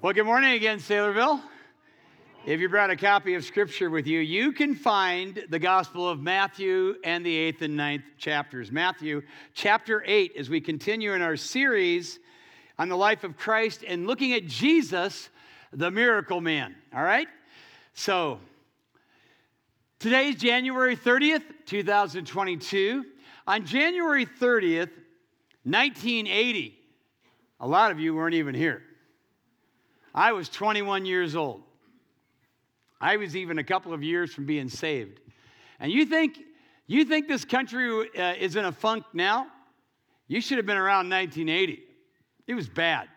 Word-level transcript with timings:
Well, 0.00 0.12
good 0.12 0.26
morning 0.26 0.52
again, 0.52 0.78
Saylorville. 0.78 1.42
If 2.46 2.60
you 2.60 2.68
brought 2.68 2.90
a 2.90 2.94
copy 2.94 3.34
of 3.34 3.44
Scripture 3.44 3.90
with 3.90 4.06
you, 4.06 4.20
you 4.20 4.52
can 4.52 4.76
find 4.76 5.44
the 5.50 5.58
Gospel 5.58 6.08
of 6.08 6.20
Matthew 6.20 6.94
and 7.02 7.26
the 7.26 7.36
eighth 7.36 7.62
and 7.62 7.76
ninth 7.76 8.04
chapters. 8.16 8.70
Matthew 8.70 9.22
chapter 9.54 10.04
8, 10.06 10.36
as 10.38 10.48
we 10.48 10.60
continue 10.60 11.14
in 11.14 11.20
our 11.20 11.34
series 11.34 12.20
on 12.78 12.88
the 12.88 12.96
life 12.96 13.24
of 13.24 13.36
Christ 13.36 13.82
and 13.84 14.06
looking 14.06 14.34
at 14.34 14.46
Jesus, 14.46 15.30
the 15.72 15.90
miracle 15.90 16.40
man. 16.40 16.76
All 16.94 17.02
right? 17.02 17.26
So, 17.94 18.38
today's 19.98 20.36
January 20.36 20.96
30th, 20.96 21.42
2022. 21.66 23.04
On 23.48 23.66
January 23.66 24.26
30th, 24.26 24.92
1980, 25.64 26.78
a 27.58 27.66
lot 27.66 27.90
of 27.90 27.98
you 27.98 28.14
weren't 28.14 28.36
even 28.36 28.54
here. 28.54 28.84
I 30.14 30.32
was 30.32 30.48
21 30.48 31.06
years 31.06 31.36
old. 31.36 31.62
I 33.00 33.16
was 33.16 33.36
even 33.36 33.58
a 33.58 33.64
couple 33.64 33.92
of 33.92 34.02
years 34.02 34.34
from 34.34 34.46
being 34.46 34.68
saved. 34.68 35.20
And 35.80 35.92
you 35.92 36.04
think 36.04 36.38
you 36.86 37.04
think 37.04 37.28
this 37.28 37.44
country 37.44 38.08
uh, 38.18 38.34
is 38.34 38.56
in 38.56 38.64
a 38.64 38.72
funk 38.72 39.04
now? 39.12 39.46
You 40.26 40.40
should 40.40 40.56
have 40.56 40.66
been 40.66 40.78
around 40.78 41.10
1980. 41.10 41.82
It 42.46 42.54
was 42.54 42.68
bad. 42.68 43.08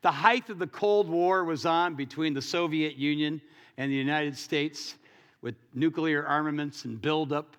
The 0.00 0.10
height 0.10 0.48
of 0.48 0.58
the 0.58 0.66
Cold 0.66 1.08
War 1.08 1.44
was 1.44 1.66
on 1.66 1.94
between 1.94 2.32
the 2.32 2.40
Soviet 2.40 2.96
Union 2.96 3.40
and 3.76 3.90
the 3.90 3.96
United 3.96 4.36
States 4.36 4.96
with 5.42 5.54
nuclear 5.74 6.26
armaments 6.26 6.86
and 6.86 7.00
buildup. 7.00 7.56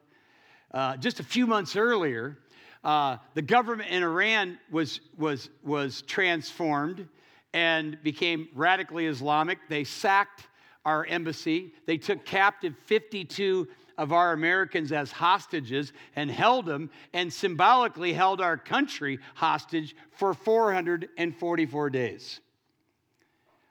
Uh, 0.72 0.98
just 0.98 1.20
a 1.20 1.24
few 1.24 1.46
months 1.46 1.76
earlier, 1.76 2.38
uh, 2.84 3.18
the 3.36 3.42
government 3.42 3.90
in 3.92 4.02
Iran 4.02 4.58
was, 4.72 5.02
was, 5.18 5.50
was 5.64 6.02
transformed 6.04 7.08
and 7.54 8.02
became 8.04 8.50
radically 8.54 9.06
Islamic. 9.08 9.60
They 9.70 9.84
sacked 9.84 10.48
our 10.86 11.06
embassy. 11.06 11.74
They 11.86 11.98
took 11.98 12.26
captive 12.26 12.76
52 12.86 13.68
of 13.98 14.14
our 14.14 14.34
Americans 14.34 14.92
as 14.92 15.12
hostages 15.12 15.92
and 16.16 16.30
held 16.30 16.66
them 16.66 16.90
and 17.14 17.32
symbolically 17.32 18.14
held 18.14 18.42
our 18.42 18.58
country 18.58 19.20
hostage 19.34 19.96
for 20.12 20.34
444 20.34 21.90
days. 21.90 22.40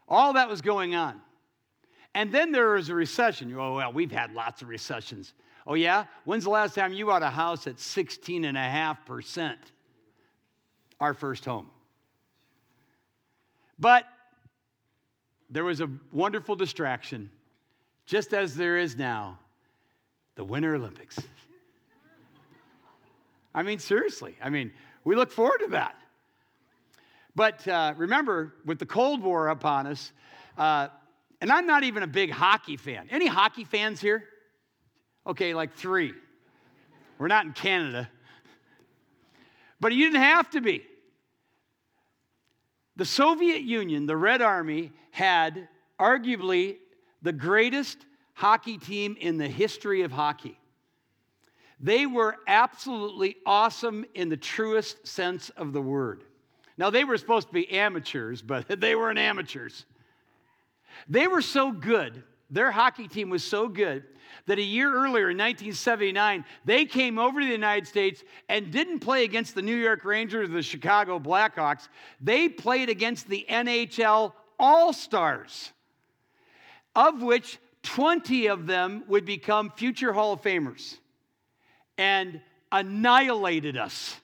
All 0.09 0.33
that 0.35 0.49
was 0.49 0.61
going 0.61 0.95
on. 0.95 1.21
And 2.15 2.33
then 2.33 2.51
there 2.51 2.71
was 2.71 2.89
a 2.89 2.95
recession. 2.95 3.55
Oh, 3.57 3.75
well, 3.77 3.93
we've 3.93 4.11
had 4.11 4.33
lots 4.33 4.63
of 4.63 4.69
recessions. 4.69 5.35
Oh, 5.67 5.75
yeah? 5.75 6.07
When's 6.25 6.45
the 6.45 6.51
last 6.51 6.75
time 6.75 6.93
you 6.93 7.07
bought 7.07 7.23
a 7.23 7.31
house 7.31 7.67
at 7.67 7.77
16.5%? 7.77 9.57
Our 10.99 11.13
first 11.13 11.45
home. 11.45 11.69
But 13.79 14.05
there 15.51 15.65
was 15.65 15.81
a 15.81 15.89
wonderful 16.13 16.57
distraction, 16.57 17.31
just 18.07 18.33
as 18.33 18.55
there 18.55 18.79
is 18.79 18.97
now 18.97 19.39
the 20.35 20.45
Winter 20.45 20.75
Olympics. 20.75 21.19
I 23.55 23.63
mean, 23.63 23.79
seriously. 23.79 24.37
I 24.43 24.51
mean, 24.51 24.73
we 25.05 25.17
look 25.17 25.31
forward 25.31 25.59
to 25.61 25.69
that. 25.69 25.97
But 27.35 27.67
uh, 27.69 27.95
remember, 27.97 28.55
with 28.65 28.79
the 28.79 28.87
Cold 28.87 29.23
War 29.23 29.49
upon 29.49 29.87
us, 29.87 30.13
uh, 30.57 30.89
and 31.41 31.53
I'm 31.53 31.67
not 31.67 31.85
even 31.85 32.03
a 32.03 32.07
big 32.07 32.31
hockey 32.31 32.77
fan. 32.77 33.09
Any 33.11 33.27
hockey 33.27 33.65
fans 33.65 34.01
here? 34.01 34.25
Okay, 35.27 35.55
like 35.55 35.75
three. 35.75 36.13
We're 37.19 37.29
not 37.29 37.45
in 37.45 37.53
Canada. 37.53 38.09
But 39.81 39.93
you 39.93 40.07
didn't 40.07 40.23
have 40.23 40.51
to 40.51 40.61
be. 40.61 40.83
The 42.97 43.05
Soviet 43.05 43.63
Union, 43.63 44.07
the 44.07 44.17
Red 44.17 44.41
Army, 44.41 44.93
had 45.11 45.69
arguably 46.01 46.77
the 47.23 47.33
greatest 47.33 47.99
hockey 48.33 48.79
team 48.79 49.17
in 49.21 49.39
the 49.39 49.49
history 49.49 50.03
of 50.03 50.13
hockey. 50.13 50.59
They 51.79 52.07
were 52.07 52.37
absolutely 52.47 53.37
awesome 53.45 54.07
in 54.15 54.31
the 54.31 54.37
truest 54.37 55.07
sense 55.07 55.51
of 55.51 55.73
the 55.73 55.81
word. 55.81 56.25
Now, 56.79 56.91
they 56.91 57.05
were 57.05 57.17
supposed 57.19 57.49
to 57.49 57.55
be 57.55 57.71
amateurs, 57.71 58.43
but 58.43 58.69
they 58.81 58.95
weren't 58.95 59.19
amateurs. 59.19 59.85
They 61.09 61.27
were 61.27 61.43
so 61.43 61.73
good, 61.73 62.23
their 62.51 62.71
hockey 62.71 63.09
team 63.09 63.31
was 63.31 63.43
so 63.43 63.69
good, 63.69 64.05
that 64.47 64.59
a 64.59 64.63
year 64.63 64.89
earlier 64.93 65.31
in 65.31 65.39
1979, 65.39 66.45
they 66.65 66.85
came 66.85 67.19
over 67.19 67.41
to 67.41 67.47
the 67.47 67.53
United 67.53 67.87
States 67.87 68.23
and 68.49 68.71
didn't 68.71 69.01
play 69.01 69.25
against 69.25 69.55
the 69.55 69.63
New 69.63 69.75
York 69.75 70.05
Rangers 70.05 70.49
or 70.49 70.53
the 70.53 70.63
Chicago 70.63 71.19
Blackhawks. 71.19 71.89
They 72.21 72.49
played 72.49 72.89
against 72.89 73.29
the 73.29 73.45
NHL 73.49 74.33
All 74.59 74.93
Stars, 74.93 75.73
of 76.95 77.23
which 77.23 77.59
20 77.83 78.47
of 78.47 78.67
them 78.67 79.05
would 79.09 79.25
become 79.25 79.71
future 79.71 80.13
Hall 80.13 80.33
of 80.33 80.43
Famers 80.43 80.97
and 81.99 82.41
annihilated 82.71 83.77
us. 83.77 84.17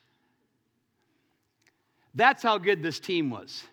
That's 2.14 2.42
how 2.42 2.58
good 2.58 2.82
this 2.82 3.00
team 3.00 3.30
was. 3.30 3.64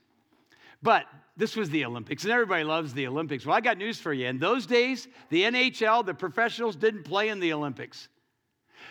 But 0.81 1.05
this 1.39 1.55
was 1.55 1.69
the 1.69 1.85
Olympics, 1.85 2.23
and 2.23 2.33
everybody 2.33 2.65
loves 2.65 2.93
the 2.93 3.07
Olympics. 3.07 3.45
Well, 3.45 3.55
I 3.55 3.61
got 3.61 3.77
news 3.77 3.97
for 3.97 4.11
you. 4.11 4.27
In 4.27 4.39
those 4.39 4.65
days, 4.65 5.07
the 5.29 5.43
NHL, 5.43 6.05
the 6.05 6.13
professionals 6.13 6.75
didn't 6.75 7.03
play 7.03 7.29
in 7.29 7.39
the 7.39 7.53
Olympics. 7.53 8.09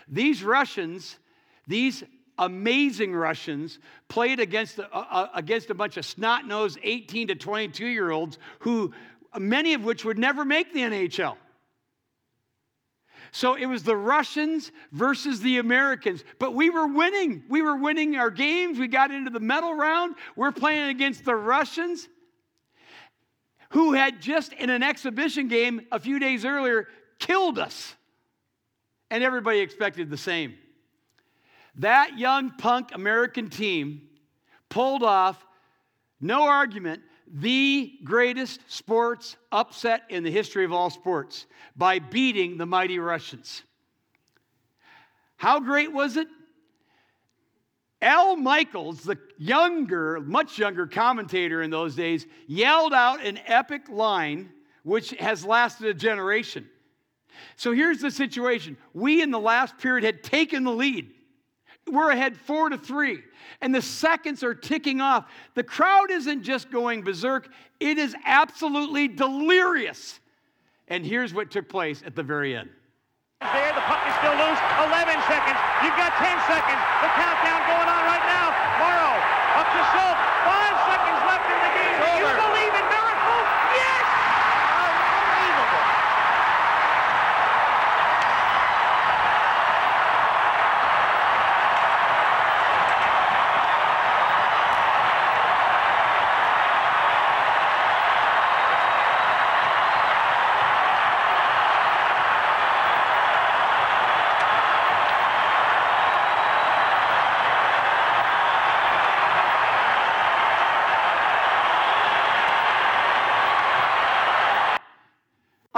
These 0.08 0.42
Russians, 0.42 1.18
these 1.66 2.02
amazing 2.38 3.14
Russians, 3.14 3.80
played 4.08 4.40
against, 4.40 4.80
uh, 4.80 5.26
against 5.34 5.68
a 5.68 5.74
bunch 5.74 5.98
of 5.98 6.06
snot 6.06 6.46
nosed 6.46 6.78
18 6.82 7.28
to 7.28 7.34
22 7.34 7.86
year 7.86 8.10
olds 8.10 8.38
who, 8.60 8.94
many 9.38 9.74
of 9.74 9.84
which 9.84 10.06
would 10.06 10.18
never 10.18 10.42
make 10.42 10.72
the 10.72 10.80
NHL. 10.80 11.36
So 13.30 13.56
it 13.56 13.66
was 13.66 13.82
the 13.82 13.94
Russians 13.94 14.72
versus 14.92 15.42
the 15.42 15.58
Americans. 15.58 16.24
But 16.38 16.54
we 16.54 16.70
were 16.70 16.86
winning. 16.86 17.42
We 17.50 17.60
were 17.60 17.76
winning 17.76 18.16
our 18.16 18.30
games. 18.30 18.78
We 18.78 18.88
got 18.88 19.10
into 19.10 19.30
the 19.30 19.38
medal 19.38 19.74
round. 19.74 20.14
We're 20.34 20.50
playing 20.50 20.88
against 20.88 21.26
the 21.26 21.36
Russians 21.36 22.08
who 23.70 23.92
had 23.92 24.20
just 24.20 24.52
in 24.52 24.70
an 24.70 24.82
exhibition 24.82 25.48
game 25.48 25.82
a 25.92 26.00
few 26.00 26.18
days 26.18 26.44
earlier 26.44 26.88
killed 27.18 27.58
us. 27.58 27.94
And 29.10 29.24
everybody 29.24 29.60
expected 29.60 30.10
the 30.10 30.16
same. 30.16 30.54
That 31.76 32.18
young 32.18 32.50
punk 32.50 32.90
American 32.94 33.48
team 33.48 34.02
pulled 34.68 35.02
off, 35.02 35.44
no 36.20 36.42
argument, 36.42 37.02
the 37.30 37.92
greatest 38.04 38.60
sports 38.68 39.36
upset 39.52 40.02
in 40.08 40.24
the 40.24 40.30
history 40.30 40.64
of 40.64 40.72
all 40.72 40.90
sports 40.90 41.46
by 41.76 41.98
beating 41.98 42.56
the 42.56 42.66
mighty 42.66 42.98
Russians. 42.98 43.62
How 45.36 45.60
great 45.60 45.92
was 45.92 46.16
it? 46.16 46.26
Al 48.00 48.36
Michaels, 48.36 49.02
the 49.02 49.18
younger, 49.38 50.20
much 50.20 50.58
younger 50.58 50.86
commentator 50.86 51.62
in 51.62 51.70
those 51.70 51.96
days, 51.96 52.26
yelled 52.46 52.92
out 52.92 53.24
an 53.24 53.38
epic 53.46 53.88
line 53.88 54.50
which 54.84 55.10
has 55.10 55.44
lasted 55.44 55.86
a 55.86 55.94
generation. 55.94 56.68
So 57.56 57.72
here's 57.72 58.00
the 58.00 58.10
situation. 58.10 58.76
We 58.94 59.22
in 59.22 59.30
the 59.30 59.40
last 59.40 59.76
period 59.78 60.04
had 60.04 60.22
taken 60.22 60.64
the 60.64 60.72
lead. 60.72 61.10
We're 61.86 62.10
ahead 62.10 62.36
four 62.36 62.68
to 62.68 62.78
three, 62.78 63.22
and 63.60 63.74
the 63.74 63.82
seconds 63.82 64.42
are 64.42 64.54
ticking 64.54 65.00
off. 65.00 65.30
The 65.54 65.62
crowd 65.62 66.10
isn't 66.10 66.42
just 66.42 66.70
going 66.70 67.02
berserk, 67.02 67.48
it 67.80 67.98
is 67.98 68.14
absolutely 68.24 69.08
delirious. 69.08 70.20
And 70.88 71.04
here's 71.04 71.34
what 71.34 71.50
took 71.50 71.68
place 71.68 72.02
at 72.04 72.14
the 72.14 72.22
very 72.22 72.54
end. 72.56 72.70
There, 73.38 73.72
the 73.72 73.80
puck 73.86 74.02
is 74.02 74.14
still 74.18 74.34
loose. 74.34 74.60
11 74.82 75.14
seconds. 75.30 75.58
You've 75.86 75.94
got 75.94 76.10
10 76.18 76.26
seconds. 76.50 76.82
The 77.00 77.10
countdown 77.14 77.60
going 77.70 77.86
on 77.86 78.02
right 78.04 78.26
now. 78.26 78.50
Morrow 78.82 79.14
up 79.62 79.68
to 79.70 79.80
Schultz. 79.94 80.20
Five 80.42 80.74
seconds 80.90 81.20
left 81.22 81.46
in 81.46 81.58
the 81.62 81.72
game. 81.72 81.96
Do 82.02 82.10
you 82.18 82.34
believe 82.34 82.74
in 82.74 82.86
miracles? 82.90 83.46
Yes! 83.78 84.06
Unbelievable. 84.74 85.98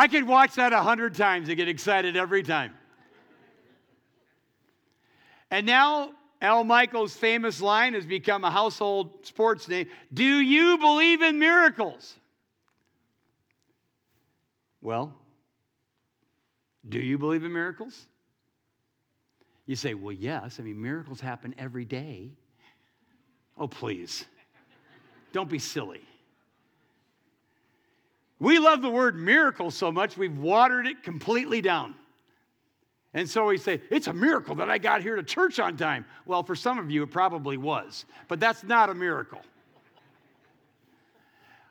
I 0.00 0.08
could 0.08 0.26
watch 0.26 0.54
that 0.54 0.72
a 0.72 0.80
hundred 0.80 1.14
times 1.14 1.48
and 1.48 1.58
get 1.58 1.68
excited 1.68 2.16
every 2.16 2.42
time. 2.42 2.72
And 5.50 5.66
now 5.66 6.12
Al 6.40 6.64
Michaels' 6.64 7.14
famous 7.14 7.60
line 7.60 7.92
has 7.92 8.06
become 8.06 8.42
a 8.42 8.50
household 8.50 9.26
sports 9.26 9.68
name 9.68 9.88
Do 10.10 10.24
you 10.24 10.78
believe 10.78 11.20
in 11.20 11.38
miracles? 11.38 12.16
Well, 14.80 15.14
do 16.88 16.98
you 16.98 17.18
believe 17.18 17.44
in 17.44 17.52
miracles? 17.52 18.06
You 19.66 19.76
say, 19.76 19.92
Well, 19.92 20.14
yes. 20.14 20.58
I 20.58 20.62
mean, 20.62 20.80
miracles 20.80 21.20
happen 21.20 21.54
every 21.58 21.84
day. 21.84 22.30
Oh, 23.58 23.68
please. 23.68 24.24
Don't 25.34 25.50
be 25.50 25.58
silly. 25.58 26.00
We 28.40 28.58
love 28.58 28.80
the 28.80 28.90
word 28.90 29.16
miracle 29.16 29.70
so 29.70 29.92
much, 29.92 30.16
we've 30.16 30.36
watered 30.36 30.86
it 30.86 31.02
completely 31.02 31.60
down. 31.60 31.94
And 33.12 33.28
so 33.28 33.46
we 33.46 33.58
say, 33.58 33.80
it's 33.90 34.06
a 34.06 34.12
miracle 34.12 34.54
that 34.56 34.70
I 34.70 34.78
got 34.78 35.02
here 35.02 35.16
to 35.16 35.22
church 35.22 35.58
on 35.58 35.76
time. 35.76 36.04
Well, 36.26 36.42
for 36.42 36.54
some 36.54 36.78
of 36.78 36.90
you, 36.90 37.02
it 37.02 37.10
probably 37.10 37.56
was, 37.56 38.06
but 38.28 38.40
that's 38.40 38.62
not 38.62 38.88
a 38.88 38.94
miracle. 38.94 39.42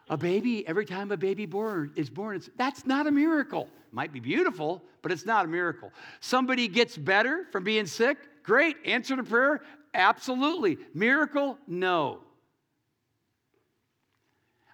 A 0.09 0.17
baby, 0.17 0.67
every 0.67 0.85
time 0.85 1.11
a 1.11 1.17
baby 1.17 1.45
born 1.45 1.91
is 1.95 2.09
born, 2.09 2.35
it's, 2.35 2.49
that's 2.57 2.85
not 2.85 3.07
a 3.07 3.11
miracle. 3.11 3.67
Might 3.91 4.11
be 4.11 4.19
beautiful, 4.19 4.83
but 5.01 5.11
it's 5.11 5.25
not 5.25 5.45
a 5.45 5.47
miracle. 5.47 5.91
Somebody 6.19 6.67
gets 6.67 6.97
better 6.97 7.45
from 7.51 7.63
being 7.63 7.85
sick, 7.85 8.17
great. 8.43 8.75
Answer 8.85 9.15
to 9.15 9.23
prayer, 9.23 9.61
absolutely. 9.93 10.77
Miracle, 10.93 11.57
no. 11.67 12.19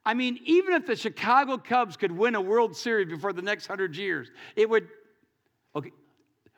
I 0.05 0.13
mean, 0.13 0.39
even 0.45 0.73
if 0.73 0.85
the 0.85 0.95
Chicago 0.95 1.57
Cubs 1.57 1.97
could 1.97 2.11
win 2.11 2.35
a 2.35 2.41
World 2.41 2.75
Series 2.75 3.09
before 3.09 3.33
the 3.33 3.41
next 3.41 3.65
hundred 3.65 3.95
years, 3.95 4.29
it 4.55 4.69
would, 4.69 4.87
okay, 5.75 5.91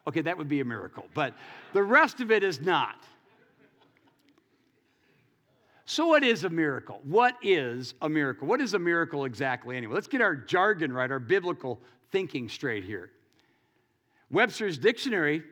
Okay, 0.07 0.21
that 0.21 0.38
would 0.38 0.47
be 0.47 0.61
a 0.61 0.65
miracle, 0.65 1.05
but 1.13 1.33
the 1.73 1.83
rest 1.83 2.21
of 2.21 2.31
it 2.31 2.41
is 2.41 2.61
not. 2.61 3.03
So, 5.83 6.07
what 6.07 6.23
is 6.23 6.45
a 6.45 6.49
miracle? 6.49 7.01
What 7.03 7.35
is 7.41 7.94
a 8.01 8.07
miracle? 8.07 8.47
What 8.47 8.61
is 8.61 8.73
a 8.73 8.79
miracle 8.79 9.25
exactly 9.25 9.75
anyway? 9.75 9.94
Let's 9.94 10.07
get 10.07 10.21
our 10.21 10.35
jargon 10.35 10.94
right, 10.94 11.11
our 11.11 11.19
biblical 11.19 11.81
thinking 12.11 12.47
straight 12.47 12.85
here. 12.85 13.11
Webster's 14.31 14.77
dictionary 14.77 15.44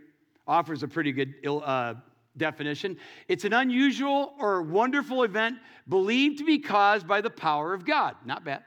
offers 0.47 0.83
a 0.83 0.87
pretty 0.87 1.11
good 1.11 1.33
uh, 1.45 1.95
definition. 2.37 2.97
It's 3.27 3.45
an 3.45 3.53
unusual 3.53 4.33
or 4.39 4.61
wonderful 4.61 5.23
event 5.23 5.57
believed 5.87 6.39
to 6.39 6.45
be 6.45 6.59
caused 6.59 7.07
by 7.07 7.21
the 7.21 7.29
power 7.29 7.73
of 7.73 7.85
God. 7.85 8.15
Not 8.25 8.43
bad. 8.43 8.63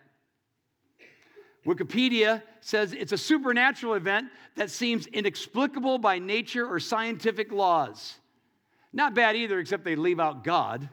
Wikipedia 1.67 2.43
says 2.61 2.93
it's 2.93 3.13
a 3.13 3.19
supernatural 3.19 3.95
event 3.95 4.29
that 4.57 4.71
seems 4.71 5.07
inexplicable 5.09 5.99
by 5.99 6.19
nature 6.19 6.67
or 6.67 6.81
scientific 6.81 7.53
laws. 7.53 8.17
Not 8.93 9.15
bad 9.15 9.37
either, 9.37 9.59
except 9.59 9.85
they 9.85 9.97
leave 9.97 10.19
out 10.19 10.45
God. 10.45 10.89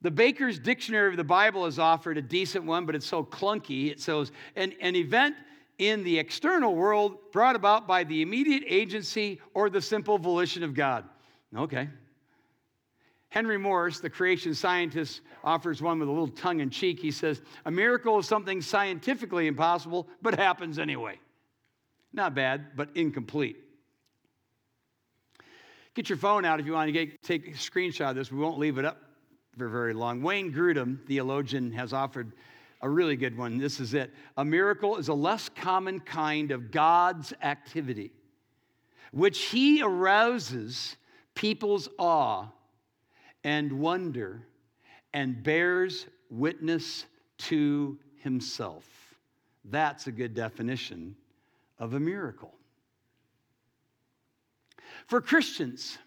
The 0.00 0.10
Baker's 0.12 0.60
Dictionary 0.60 1.10
of 1.10 1.16
the 1.16 1.24
Bible 1.24 1.64
has 1.64 1.78
offered 1.78 2.18
a 2.18 2.22
decent 2.22 2.64
one, 2.64 2.86
but 2.86 2.94
it's 2.94 3.06
so 3.06 3.24
clunky. 3.24 3.90
It 3.90 4.00
says 4.00 4.30
an, 4.54 4.72
an 4.80 4.94
event 4.94 5.34
in 5.78 6.02
the 6.02 6.18
external 6.18 6.74
world 6.74 7.16
brought 7.32 7.56
about 7.56 7.86
by 7.86 8.04
the 8.04 8.20
immediate 8.22 8.64
agency 8.66 9.40
or 9.54 9.70
the 9.70 9.80
simple 9.80 10.18
volition 10.18 10.62
of 10.62 10.74
God. 10.74 11.04
Okay. 11.56 11.88
Henry 13.30 13.58
Morris, 13.58 14.00
the 14.00 14.10
creation 14.10 14.54
scientist, 14.54 15.20
offers 15.44 15.82
one 15.82 15.98
with 15.98 16.08
a 16.08 16.10
little 16.10 16.28
tongue 16.28 16.60
in 16.60 16.70
cheek. 16.70 16.98
He 16.98 17.10
says, 17.10 17.42
A 17.66 17.70
miracle 17.70 18.18
is 18.18 18.26
something 18.26 18.60
scientifically 18.60 19.46
impossible, 19.46 20.08
but 20.22 20.34
happens 20.34 20.78
anyway. 20.78 21.18
Not 22.12 22.34
bad, 22.34 22.76
but 22.76 22.88
incomplete. 22.94 23.56
Get 25.94 26.08
your 26.08 26.18
phone 26.18 26.44
out 26.44 26.58
if 26.58 26.66
you 26.66 26.72
want 26.72 26.88
to 26.88 26.92
get, 26.92 27.22
take 27.22 27.48
a 27.48 27.50
screenshot 27.52 28.10
of 28.10 28.16
this. 28.16 28.32
We 28.32 28.38
won't 28.38 28.58
leave 28.58 28.78
it 28.78 28.84
up 28.84 29.02
for 29.58 29.68
very 29.68 29.92
long. 29.92 30.22
Wayne 30.22 30.52
Grudem, 30.52 31.04
theologian, 31.06 31.70
has 31.72 31.92
offered 31.92 32.32
a 32.80 32.88
really 32.88 33.16
good 33.16 33.36
one. 33.36 33.58
This 33.58 33.80
is 33.80 33.94
it. 33.94 34.12
A 34.36 34.44
miracle 34.44 34.96
is 34.96 35.08
a 35.08 35.14
less 35.14 35.48
common 35.48 36.00
kind 36.00 36.50
of 36.50 36.70
God's 36.70 37.32
activity, 37.42 38.12
which 39.12 39.46
he 39.46 39.82
arouses 39.82 40.96
people's 41.34 41.88
awe 41.98 42.46
and 43.44 43.72
wonder 43.72 44.42
and 45.12 45.42
bears 45.42 46.06
witness 46.30 47.04
to 47.38 47.98
himself. 48.16 48.84
That's 49.64 50.06
a 50.06 50.12
good 50.12 50.34
definition 50.34 51.16
of 51.78 51.94
a 51.94 52.00
miracle. 52.00 52.54
For 55.06 55.20
Christians, 55.20 55.98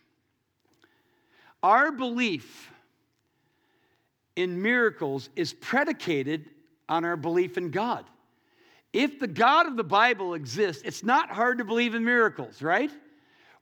our 1.64 1.92
belief 1.92 2.72
in 4.36 4.62
miracles 4.62 5.30
is 5.36 5.54
predicated 5.54 6.50
on 6.92 7.06
our 7.06 7.16
belief 7.16 7.58
in 7.58 7.72
God. 7.72 8.04
If 8.92 9.18
the 9.18 9.28
God 9.28 9.66
of 9.66 9.78
the 9.78 9.84
Bible 9.84 10.34
exists, 10.34 10.84
it's 10.86 11.04
not 11.04 11.32
hard 11.32 11.60
to 11.60 11.64
believe 11.64 11.96
in 11.96 12.04
miracles, 12.04 12.62
right? 12.62 12.92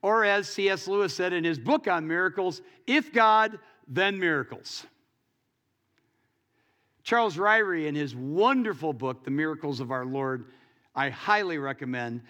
Or 0.02 0.26
as 0.26 0.50
C.S. 0.50 0.88
Lewis 0.88 1.16
said 1.16 1.32
in 1.32 1.44
his 1.44 1.60
book 1.60 1.88
on 1.88 2.08
miracles, 2.08 2.64
if 2.88 3.14
God, 3.14 3.60
then 3.88 4.18
miracles. 4.18 4.84
Charles 7.04 7.38
Ryrie, 7.38 7.86
in 7.86 7.94
his 7.94 8.16
wonderful 8.16 8.94
book, 8.94 9.24
The 9.24 9.32
Miracles 9.32 9.80
of 9.80 9.92
Our 9.92 10.06
Lord, 10.06 10.46
I 10.96 11.10
highly 11.10 11.60
recommend, 11.60 12.22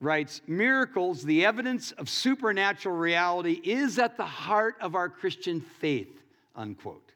writes 0.00 0.40
Miracles, 0.46 1.22
the 1.22 1.44
evidence 1.44 1.92
of 1.92 2.08
supernatural 2.08 2.96
reality, 2.96 3.60
is 3.62 3.98
at 3.98 4.16
the 4.16 4.24
heart 4.24 4.76
of 4.80 4.94
our 4.94 5.10
Christian 5.10 5.60
faith, 5.60 6.22
unquote. 6.56 7.12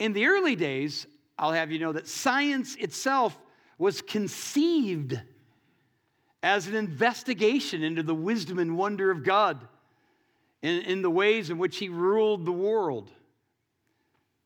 In 0.00 0.12
the 0.12 0.26
early 0.26 0.56
days, 0.56 1.06
I'll 1.38 1.52
have 1.52 1.70
you 1.70 1.78
know 1.78 1.92
that 1.92 2.08
science 2.08 2.74
itself 2.76 3.38
was 3.78 4.02
conceived 4.02 5.20
as 6.42 6.66
an 6.66 6.74
investigation 6.74 7.82
into 7.82 8.02
the 8.02 8.14
wisdom 8.14 8.58
and 8.58 8.76
wonder 8.76 9.10
of 9.10 9.22
God 9.22 9.66
in, 10.62 10.82
in 10.82 11.02
the 11.02 11.10
ways 11.10 11.50
in 11.50 11.58
which 11.58 11.78
He 11.78 11.88
ruled 11.88 12.44
the 12.44 12.52
world. 12.52 13.10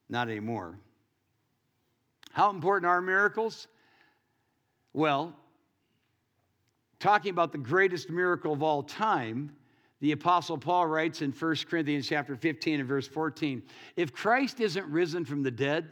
Not 0.09 0.29
anymore. 0.29 0.79
How 2.33 2.51
important 2.51 2.89
are 2.89 3.01
miracles? 3.01 3.69
Well, 4.93 5.35
talking 6.99 7.31
about 7.31 7.53
the 7.53 7.59
greatest 7.59 8.11
miracle 8.11 8.53
of 8.53 8.63
all 8.63 8.83
time, 8.83 9.55
the 10.01 10.13
apostle 10.13 10.59
Paul 10.59 10.87
writes 10.87 11.23
in 11.23 11.33
1 11.33 11.57
Corinthians 11.69 12.09
chapter 12.09 12.37
15 12.37 12.81
and 12.81 12.89
verse 12.89 13.07
14, 13.07 13.63
if 13.97 14.13
Christ 14.13 14.61
isn't 14.61 14.87
risen 14.87 15.25
from 15.25 15.43
the 15.43 15.51
dead, 15.51 15.91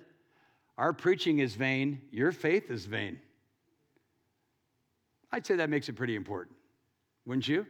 our 0.81 0.94
preaching 0.94 1.41
is 1.41 1.56
vain, 1.56 2.00
your 2.11 2.32
faith 2.32 2.70
is 2.70 2.87
vain. 2.87 3.20
I'd 5.31 5.44
say 5.44 5.56
that 5.56 5.69
makes 5.69 5.91
it 5.91 5.93
pretty 5.93 6.17
important, 6.17 6.56
wouldn't 7.27 7.46
you? 7.46 7.67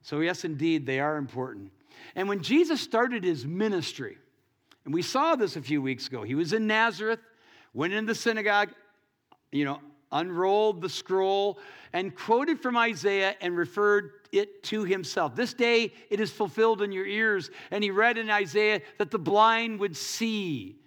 So, 0.00 0.20
yes, 0.20 0.44
indeed, 0.44 0.86
they 0.86 1.00
are 1.00 1.16
important. 1.16 1.72
And 2.14 2.28
when 2.28 2.40
Jesus 2.40 2.80
started 2.80 3.24
his 3.24 3.44
ministry, 3.44 4.16
and 4.84 4.94
we 4.94 5.02
saw 5.02 5.34
this 5.34 5.56
a 5.56 5.60
few 5.60 5.82
weeks 5.82 6.06
ago, 6.06 6.22
he 6.22 6.36
was 6.36 6.52
in 6.52 6.68
Nazareth, 6.68 7.18
went 7.74 7.92
in 7.92 8.06
the 8.06 8.14
synagogue, 8.14 8.70
you 9.50 9.64
know, 9.64 9.80
unrolled 10.12 10.80
the 10.80 10.88
scroll, 10.88 11.58
and 11.92 12.14
quoted 12.14 12.60
from 12.60 12.76
Isaiah 12.76 13.34
and 13.40 13.56
referred 13.56 14.12
it 14.30 14.62
to 14.64 14.84
himself. 14.84 15.34
This 15.34 15.52
day 15.52 15.92
it 16.10 16.20
is 16.20 16.30
fulfilled 16.30 16.80
in 16.80 16.92
your 16.92 17.06
ears. 17.06 17.50
And 17.72 17.82
he 17.82 17.90
read 17.90 18.18
in 18.18 18.30
Isaiah 18.30 18.82
that 18.98 19.10
the 19.10 19.18
blind 19.18 19.80
would 19.80 19.96
see 19.96 20.78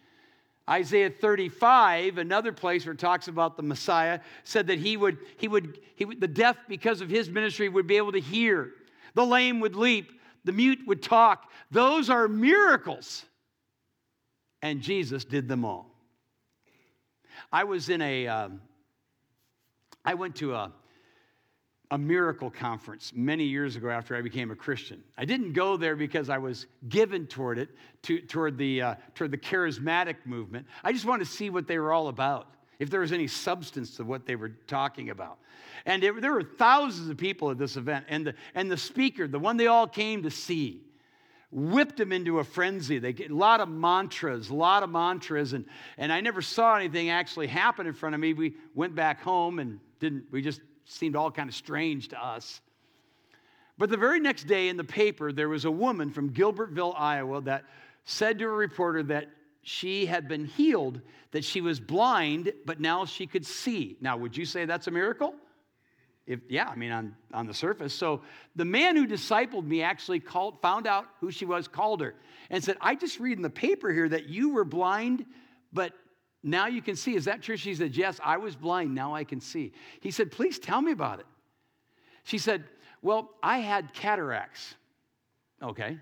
Isaiah 0.69 1.09
35, 1.09 2.19
another 2.19 2.51
place 2.51 2.85
where 2.85 2.93
it 2.93 2.99
talks 2.99 3.27
about 3.27 3.57
the 3.57 3.63
Messiah, 3.63 4.19
said 4.43 4.67
that 4.67 4.77
he 4.77 4.97
would, 4.97 5.17
he 5.38 5.47
would, 5.47 5.79
he 5.95 6.05
would, 6.05 6.21
the 6.21 6.27
deaf, 6.27 6.57
because 6.67 7.01
of 7.01 7.09
his 7.09 7.29
ministry, 7.29 7.69
would 7.69 7.88
be 7.88 7.97
able 7.97 8.11
to 8.11 8.19
hear. 8.19 8.71
The 9.15 9.25
lame 9.25 9.59
would 9.61 9.75
leap. 9.75 10.11
The 10.45 10.51
mute 10.51 10.79
would 10.85 11.01
talk. 11.01 11.51
Those 11.71 12.09
are 12.09 12.27
miracles. 12.27 13.25
And 14.61 14.81
Jesus 14.81 15.25
did 15.25 15.47
them 15.47 15.65
all. 15.65 15.89
I 17.51 17.63
was 17.63 17.89
in 17.89 18.01
a. 18.01 18.27
Um, 18.27 18.61
I 20.05 20.13
went 20.13 20.35
to 20.38 20.53
a, 20.53 20.71
a 21.91 21.98
miracle 21.98 22.51
conference 22.51 23.12
many 23.15 23.43
years 23.43 23.75
ago 23.75 23.89
after 23.89 24.15
I 24.15 24.22
became 24.22 24.51
a 24.51 24.55
Christian. 24.55 25.03
I 25.17 25.25
didn't 25.25 25.53
go 25.53 25.75
there 25.75 25.96
because 25.96 26.29
I 26.29 26.38
was 26.38 26.67
given 26.88 27.25
toward 27.25 27.58
it, 27.58 27.69
to, 28.03 28.22
toward, 28.22 28.58
the, 28.58 28.81
uh, 28.81 28.96
toward 29.15 29.31
the 29.31 29.38
charismatic 29.38 30.17
movement. 30.25 30.67
I 30.84 30.93
just 30.93 31.05
wanted 31.05 31.25
to 31.25 31.31
see 31.31 31.50
what 31.50 31.67
they 31.67 31.79
were 31.79 31.91
all 31.91 32.08
about, 32.10 32.48
if 32.77 32.91
there 32.91 33.00
was 33.00 33.12
any 33.12 33.27
substance 33.27 33.96
to 33.98 34.03
what 34.03 34.27
they 34.27 34.36
were 34.36 34.50
talking 34.67 35.10
about. 35.10 35.39
And 35.86 36.03
it, 36.03 36.22
there 36.22 36.34
were 36.34 36.43
thousands 36.43 37.10
of 37.10 37.17
people 37.17 37.50
at 37.50 37.58
this 37.58 37.75
event, 37.75 38.05
and 38.08 38.27
the, 38.27 38.34
and 38.53 38.69
the 38.69 38.77
speaker, 38.77 39.27
the 39.27 39.39
one 39.39 39.58
they 39.58 39.67
all 39.67 39.88
came 39.88 40.22
to 40.24 40.31
see, 40.31 40.84
whipped 41.51 41.98
them 41.98 42.12
into 42.12 42.38
a 42.38 42.43
frenzy. 42.43 43.00
They 43.00 43.13
get 43.13 43.31
a 43.31 43.36
lot 43.36 43.62
of 43.62 43.69
mantras, 43.69 44.50
a 44.50 44.53
lot 44.53 44.84
of 44.84 44.91
mantras, 44.91 45.53
and, 45.53 45.65
and 45.98 46.13
I 46.13 46.22
never 46.22 46.43
saw 46.43 46.75
anything 46.75 47.10
actually 47.10 47.48
happen 47.48 47.88
in 47.88 47.93
front 47.93 48.13
of 48.13 48.22
me. 48.22 48.34
We 48.34 48.53
went 48.75 48.93
back 48.93 49.22
home 49.22 49.58
and 49.58 49.79
didn't, 50.00 50.25
we 50.31 50.43
just 50.43 50.62
seemed 50.89 51.15
all 51.15 51.31
kind 51.31 51.50
of 51.50 51.55
strange 51.55 52.10
to 52.10 52.24
us. 52.24 52.62
But 53.77 53.89
the 53.89 53.98
very 53.98 54.19
next 54.19 54.48
day 54.48 54.67
in 54.67 54.75
the 54.75 54.84
paper, 54.84 55.31
there 55.31 55.48
was 55.48 55.65
a 55.65 55.72
woman 55.72 56.12
from 56.12 56.31
Gilbertville, 56.31 56.93
Iowa, 56.98 57.41
that 57.41 57.63
said 58.03 58.39
to 58.39 58.46
a 58.46 58.50
reporter 58.50 59.03
that 59.03 59.29
she 59.62 60.05
had 60.05 60.27
been 60.27 60.46
healed, 60.46 61.00
that 61.31 61.46
she 61.46 61.62
was 61.62 61.79
blind, 61.79 62.51
but 62.65 62.79
now 62.79 63.05
she 63.05 63.27
could 63.27 63.46
see. 63.46 63.98
Now, 64.01 64.17
would 64.17 64.36
you 64.36 64.46
say 64.46 64.65
that's 64.65 64.88
a 64.88 64.91
miracle? 64.91 65.36
If, 66.25 66.41
yeah, 66.50 66.67
I 66.67 66.75
mean, 66.75 66.91
on, 66.91 67.15
on 67.34 67.48
the 67.48 67.53
surface. 67.53 67.93
So 67.93 68.22
the 68.55 68.65
man 68.65 68.96
who 68.96 69.08
discipled 69.08 69.65
me 69.65 69.81
actually 69.81 70.19
called, 70.19 70.62
found 70.62 70.86
out 70.86 71.05
who 71.19 71.31
she 71.31 71.46
was, 71.46 71.67
called 71.67 72.01
her, 72.01 72.15
and 72.50 72.63
said, 72.63 72.77
I 72.81 72.96
just 72.96 73.19
read 73.19 73.38
in 73.38 73.41
the 73.41 73.50
paper 73.50 73.91
here 73.91 74.10
that 74.10 74.27
you 74.27 74.50
were 74.50 74.65
blind, 74.65 75.25
but 75.72 75.93
now 76.43 76.67
you 76.67 76.81
can 76.81 76.96
see. 76.96 77.15
Is 77.15 77.25
that 77.25 77.41
true? 77.41 77.58
She 77.58 77.75
said, 77.75 77.96
Yes, 77.96 78.19
I 78.24 78.38
was 78.38 78.55
blind. 78.55 78.96
Now 78.96 79.13
I 79.13 79.24
can 79.24 79.41
see. 79.41 79.74
He 80.00 80.12
said, 80.12 80.31
Please 80.31 80.60
tell 80.60 80.81
me 80.81 80.91
about 80.91 81.19
it. 81.19 81.25
She 82.24 82.38
said, 82.38 82.63
Well, 83.01 83.31
I 83.43 83.60
had 83.60 83.93
cataracts. 83.93 84.75
Okay. 85.62 85.98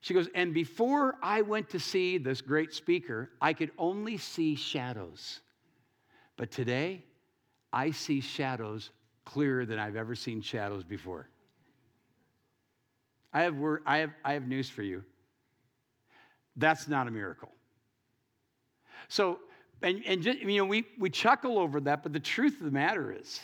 She 0.00 0.12
goes, 0.12 0.28
And 0.34 0.52
before 0.52 1.16
I 1.22 1.40
went 1.40 1.70
to 1.70 1.80
see 1.80 2.18
this 2.18 2.42
great 2.42 2.74
speaker, 2.74 3.30
I 3.40 3.54
could 3.54 3.70
only 3.78 4.18
see 4.18 4.54
shadows. 4.54 5.40
But 6.36 6.50
today, 6.50 7.04
I 7.72 7.90
see 7.90 8.20
shadows 8.20 8.90
clearer 9.24 9.64
than 9.64 9.78
I've 9.78 9.96
ever 9.96 10.14
seen 10.14 10.42
shadows 10.42 10.84
before. 10.84 11.28
I 13.32 13.42
have, 13.42 13.56
word, 13.56 13.82
I 13.86 13.98
have, 13.98 14.10
I 14.24 14.34
have 14.34 14.46
news 14.46 14.68
for 14.68 14.82
you. 14.82 15.02
That's 16.56 16.86
not 16.86 17.08
a 17.08 17.10
miracle. 17.10 17.50
So, 19.08 19.40
and, 19.82 20.02
and 20.06 20.22
just, 20.22 20.38
you 20.40 20.58
know, 20.58 20.64
we, 20.64 20.84
we 20.98 21.10
chuckle 21.10 21.58
over 21.58 21.80
that, 21.82 22.02
but 22.02 22.12
the 22.12 22.20
truth 22.20 22.58
of 22.58 22.64
the 22.64 22.70
matter 22.70 23.12
is, 23.12 23.40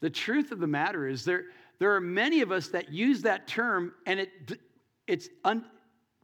the 0.00 0.10
truth 0.10 0.50
of 0.52 0.58
the 0.58 0.66
matter 0.66 1.06
is 1.06 1.24
there, 1.24 1.44
there 1.78 1.94
are 1.94 2.00
many 2.00 2.40
of 2.40 2.50
us 2.50 2.68
that 2.68 2.92
use 2.92 3.22
that 3.22 3.46
term 3.46 3.92
and 4.06 4.20
it, 4.20 4.58
it's 5.06 5.28
un, 5.44 5.64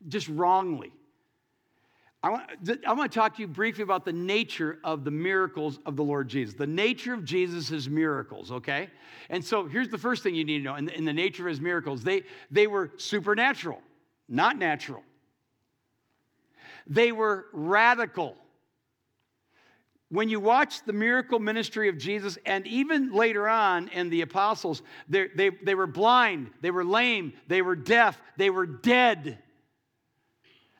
just 0.08 0.28
wrongly. 0.28 0.92
I 2.22 2.30
want, 2.30 2.44
I 2.86 2.92
want 2.92 3.12
to 3.12 3.18
talk 3.18 3.36
to 3.36 3.42
you 3.42 3.46
briefly 3.46 3.82
about 3.82 4.04
the 4.04 4.12
nature 4.12 4.78
of 4.82 5.04
the 5.04 5.10
miracles 5.10 5.78
of 5.86 5.94
the 5.94 6.02
Lord 6.02 6.28
Jesus, 6.28 6.54
the 6.54 6.66
nature 6.66 7.14
of 7.14 7.24
Jesus' 7.24 7.88
miracles, 7.88 8.50
okay? 8.50 8.90
And 9.30 9.44
so 9.44 9.66
here's 9.66 9.90
the 9.90 9.98
first 9.98 10.22
thing 10.22 10.34
you 10.34 10.44
need 10.44 10.58
to 10.58 10.64
know 10.64 10.74
in 10.74 10.86
the, 10.86 10.96
in 10.96 11.04
the 11.04 11.12
nature 11.12 11.44
of 11.44 11.50
his 11.50 11.60
miracles 11.60 12.02
they, 12.02 12.22
they 12.50 12.66
were 12.66 12.90
supernatural, 12.96 13.80
not 14.28 14.58
natural. 14.58 15.02
They 16.88 17.12
were 17.12 17.46
radical. 17.52 18.36
When 20.08 20.28
you 20.28 20.38
watch 20.38 20.84
the 20.84 20.92
miracle 20.92 21.40
ministry 21.40 21.88
of 21.88 21.98
Jesus, 21.98 22.38
and 22.46 22.64
even 22.66 23.12
later 23.12 23.48
on 23.48 23.88
in 23.88 24.08
the 24.08 24.22
apostles, 24.22 24.82
they, 25.08 25.50
they, 25.64 25.74
were 25.74 25.88
blind, 25.88 26.50
they 26.60 26.70
were 26.70 26.84
lame, 26.84 27.32
they 27.48 27.60
were 27.60 27.74
deaf, 27.74 28.20
they 28.36 28.50
were 28.50 28.66
dead. 28.66 29.38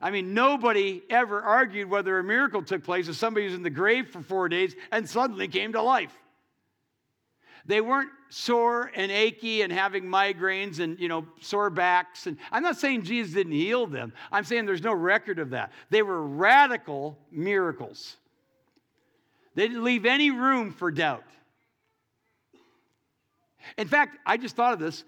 I 0.01 0.11
mean, 0.11 0.33
nobody 0.33 1.03
ever 1.11 1.43
argued 1.43 1.91
whether 1.91 2.19
a 2.19 2.25
miracle 2.25 2.63
took 2.63 2.85
place 2.85 3.09
if 3.09 3.17
somebody 3.17 3.47
was 3.47 3.55
in 3.55 3.63
the 3.63 3.71
grave 3.71 4.11
for 4.11 4.21
four 4.21 4.49
days 4.49 4.77
and 4.93 5.09
suddenly 5.09 5.49
came 5.49 5.73
to 5.73 5.83
life. 5.83 6.17
They 7.65 7.81
weren't 7.81 8.11
sore 8.29 8.93
and 8.95 9.11
achy 9.11 9.63
and 9.63 9.73
having 9.73 10.05
migraines 10.05 10.79
and, 10.79 11.01
you 11.01 11.09
know, 11.09 11.27
sore 11.41 11.71
backs. 11.71 12.29
And 12.29 12.37
I'm 12.53 12.63
not 12.63 12.79
saying 12.79 13.03
Jesus 13.03 13.35
didn't 13.35 13.55
heal 13.55 13.89
them. 13.89 14.13
I'm 14.31 14.45
saying 14.45 14.67
there's 14.67 14.83
no 14.83 14.93
record 14.93 15.41
of 15.41 15.51
that. 15.51 15.73
They 15.91 16.03
were 16.03 16.23
radical 16.23 17.19
miracles. 17.33 18.17
They 19.57 19.67
didn't 19.67 19.83
leave 19.83 20.05
any 20.05 20.31
room 20.31 20.71
for 20.71 20.93
doubt. 20.93 21.25
In 23.77 23.89
fact, 23.89 24.19
I 24.25 24.37
just 24.37 24.55
thought 24.55 24.75
of 24.75 24.79
this. 24.79 25.03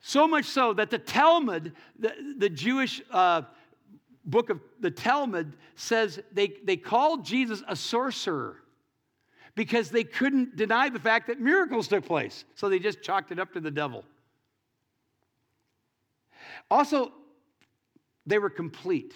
So 0.00 0.28
much 0.28 0.44
so 0.44 0.74
that 0.74 0.90
the 0.90 0.98
Talmud, 0.98 1.72
the, 1.98 2.12
the 2.36 2.50
Jewish 2.50 3.00
uh, 3.10 3.42
book 4.26 4.50
of 4.50 4.60
the 4.80 4.90
Talmud 4.90 5.56
says 5.76 6.20
they, 6.32 6.52
they 6.64 6.76
called 6.76 7.24
Jesus 7.24 7.62
a 7.66 7.76
sorcerer 7.76 8.56
because 9.54 9.88
they 9.88 10.04
couldn't 10.04 10.56
deny 10.56 10.88
the 10.88 10.98
fact 10.98 11.28
that 11.28 11.40
miracles 11.40 11.86
took 11.86 12.04
place. 12.04 12.44
So 12.56 12.68
they 12.68 12.80
just 12.80 13.02
chalked 13.02 13.30
it 13.30 13.38
up 13.38 13.52
to 13.52 13.60
the 13.60 13.70
devil. 13.70 14.04
Also, 16.70 17.12
they 18.26 18.38
were 18.38 18.50
complete. 18.50 19.14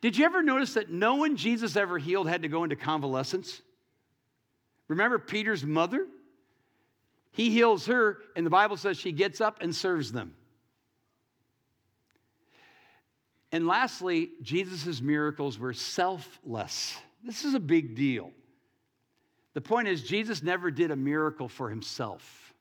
Did 0.00 0.16
you 0.16 0.24
ever 0.24 0.42
notice 0.42 0.74
that 0.74 0.90
no 0.90 1.16
one 1.16 1.36
Jesus 1.36 1.76
ever 1.76 1.98
healed 1.98 2.28
had 2.28 2.42
to 2.42 2.48
go 2.48 2.64
into 2.64 2.76
convalescence? 2.76 3.60
Remember 4.88 5.18
Peter's 5.18 5.64
mother? 5.64 6.06
He 7.32 7.50
heals 7.50 7.86
her, 7.86 8.18
and 8.34 8.44
the 8.44 8.50
Bible 8.50 8.76
says 8.76 8.98
she 8.98 9.12
gets 9.12 9.40
up 9.40 9.58
and 9.60 9.74
serves 9.74 10.12
them. 10.12 10.34
And 13.52 13.66
lastly, 13.66 14.30
Jesus' 14.42 15.00
miracles 15.00 15.58
were 15.58 15.72
selfless. 15.72 16.96
This 17.24 17.44
is 17.44 17.54
a 17.54 17.60
big 17.60 17.96
deal. 17.96 18.30
The 19.54 19.60
point 19.60 19.88
is, 19.88 20.02
Jesus 20.02 20.42
never 20.42 20.70
did 20.70 20.90
a 20.90 20.96
miracle 20.96 21.48
for 21.48 21.68
himself. 21.68 22.54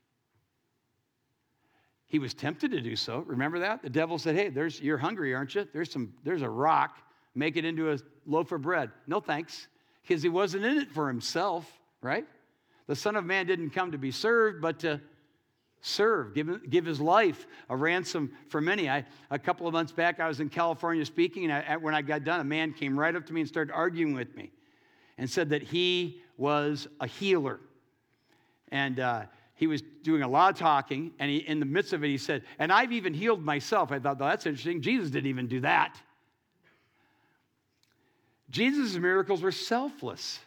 He 2.07 2.17
was 2.17 2.33
tempted 2.33 2.71
to 2.71 2.81
do 2.81 2.95
so. 2.95 3.19
Remember 3.27 3.59
that? 3.59 3.83
The 3.83 3.89
devil 3.89 4.17
said, 4.17 4.35
Hey, 4.35 4.49
there's, 4.49 4.81
you're 4.81 4.97
hungry, 4.97 5.35
aren't 5.35 5.53
you? 5.53 5.67
There's, 5.71 5.91
some, 5.91 6.13
there's 6.23 6.41
a 6.41 6.49
rock. 6.49 6.97
Make 7.35 7.57
it 7.57 7.65
into 7.65 7.91
a 7.91 7.97
loaf 8.25 8.51
of 8.51 8.61
bread. 8.61 8.91
No 9.07 9.19
thanks, 9.19 9.67
because 10.01 10.23
he 10.23 10.29
wasn't 10.29 10.65
in 10.65 10.77
it 10.77 10.91
for 10.91 11.07
himself, 11.07 11.69
right? 12.01 12.25
The 12.87 12.95
Son 12.95 13.15
of 13.15 13.25
Man 13.25 13.45
didn't 13.45 13.69
come 13.69 13.91
to 13.91 13.97
be 13.97 14.11
served, 14.11 14.61
but 14.61 14.79
to 14.79 14.99
serve, 15.81 16.33
give, 16.33 16.69
give 16.69 16.85
his 16.85 16.99
life 16.99 17.47
a 17.69 17.75
ransom 17.75 18.31
for 18.49 18.59
many. 18.59 18.89
I, 18.89 19.05
a 19.29 19.39
couple 19.39 19.67
of 19.67 19.73
months 19.73 19.91
back, 19.91 20.19
I 20.19 20.27
was 20.27 20.39
in 20.39 20.49
California 20.49 21.05
speaking, 21.05 21.45
and 21.45 21.53
I, 21.53 21.77
when 21.77 21.95
I 21.95 22.01
got 22.01 22.23
done, 22.23 22.39
a 22.39 22.43
man 22.43 22.73
came 22.73 22.99
right 22.99 23.15
up 23.15 23.25
to 23.27 23.33
me 23.33 23.41
and 23.41 23.47
started 23.47 23.73
arguing 23.73 24.13
with 24.13 24.35
me 24.35 24.51
and 25.17 25.29
said 25.29 25.49
that 25.49 25.61
he 25.61 26.21
was 26.37 26.87
a 26.99 27.07
healer. 27.07 27.59
And 28.71 28.99
uh, 28.99 29.23
he 29.55 29.67
was 29.67 29.81
doing 30.03 30.21
a 30.21 30.27
lot 30.27 30.53
of 30.53 30.59
talking, 30.59 31.11
and 31.19 31.29
he, 31.29 31.37
in 31.37 31.59
the 31.59 31.65
midst 31.65 31.93
of 31.93 32.03
it, 32.03 32.07
he 32.07 32.17
said, 32.17 32.43
And 32.59 32.71
I've 32.71 32.91
even 32.91 33.13
healed 33.13 33.43
myself. 33.43 33.91
I 33.91 33.99
thought, 33.99 34.19
well, 34.19 34.29
that's 34.29 34.45
interesting. 34.45 34.81
Jesus 34.81 35.09
didn't 35.09 35.29
even 35.29 35.47
do 35.47 35.59
that. 35.61 35.99
Jesus' 38.49 38.97
miracles 38.97 39.41
were 39.41 39.51
selfless. 39.51 40.39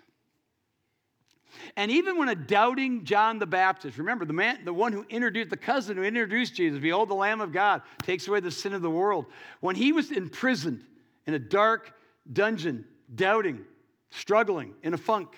And 1.76 1.90
even 1.90 2.18
when 2.18 2.28
a 2.28 2.34
doubting 2.34 3.04
John 3.04 3.38
the 3.38 3.46
Baptist, 3.46 3.98
remember 3.98 4.24
the 4.24 4.32
man, 4.32 4.64
the 4.64 4.72
one 4.72 4.92
who 4.92 5.04
introduced, 5.08 5.50
the 5.50 5.56
cousin 5.56 5.96
who 5.96 6.02
introduced 6.02 6.54
Jesus, 6.54 6.80
behold 6.80 7.08
the 7.08 7.14
Lamb 7.14 7.40
of 7.40 7.52
God, 7.52 7.82
takes 8.02 8.26
away 8.26 8.40
the 8.40 8.50
sin 8.50 8.72
of 8.72 8.82
the 8.82 8.90
world. 8.90 9.26
When 9.60 9.76
he 9.76 9.92
was 9.92 10.10
imprisoned 10.10 10.84
in 11.26 11.34
a 11.34 11.38
dark 11.38 11.94
dungeon, 12.32 12.84
doubting, 13.14 13.64
struggling, 14.10 14.74
in 14.82 14.94
a 14.94 14.98
funk, 14.98 15.28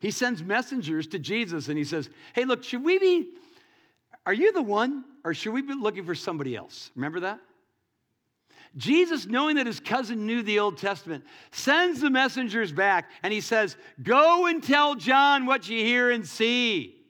he 0.00 0.10
sends 0.10 0.42
messengers 0.42 1.06
to 1.08 1.18
Jesus 1.18 1.68
and 1.68 1.78
he 1.78 1.84
says, 1.84 2.10
Hey, 2.34 2.44
look, 2.44 2.62
should 2.64 2.84
we 2.84 2.98
be, 2.98 3.28
are 4.26 4.34
you 4.34 4.52
the 4.52 4.62
one 4.62 5.04
or 5.24 5.34
should 5.34 5.52
we 5.52 5.62
be 5.62 5.74
looking 5.74 6.04
for 6.04 6.14
somebody 6.14 6.56
else? 6.56 6.90
Remember 6.94 7.20
that? 7.20 7.40
Jesus, 8.76 9.26
knowing 9.26 9.56
that 9.56 9.66
his 9.66 9.78
cousin 9.78 10.26
knew 10.26 10.42
the 10.42 10.58
Old 10.58 10.78
Testament, 10.78 11.24
sends 11.52 12.00
the 12.00 12.10
messengers 12.10 12.72
back 12.72 13.10
and 13.22 13.32
he 13.32 13.40
says, 13.40 13.76
Go 14.02 14.46
and 14.46 14.62
tell 14.62 14.94
John 14.96 15.46
what 15.46 15.68
you 15.68 15.78
hear 15.78 16.10
and 16.10 16.26
see. 16.26 17.04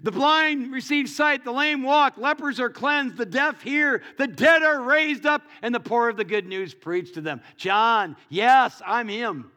The 0.00 0.12
blind 0.12 0.72
receive 0.72 1.08
sight, 1.08 1.44
the 1.44 1.52
lame 1.52 1.82
walk, 1.82 2.16
lepers 2.16 2.60
are 2.60 2.70
cleansed, 2.70 3.16
the 3.16 3.26
deaf 3.26 3.62
hear, 3.62 4.02
the 4.16 4.28
dead 4.28 4.62
are 4.62 4.80
raised 4.80 5.26
up, 5.26 5.42
and 5.60 5.74
the 5.74 5.80
poor 5.80 6.08
of 6.08 6.16
the 6.16 6.24
good 6.24 6.46
news 6.46 6.72
preached 6.72 7.14
to 7.14 7.20
them. 7.20 7.40
John, 7.56 8.16
yes, 8.28 8.80
I'm 8.86 9.08
him. 9.08 9.50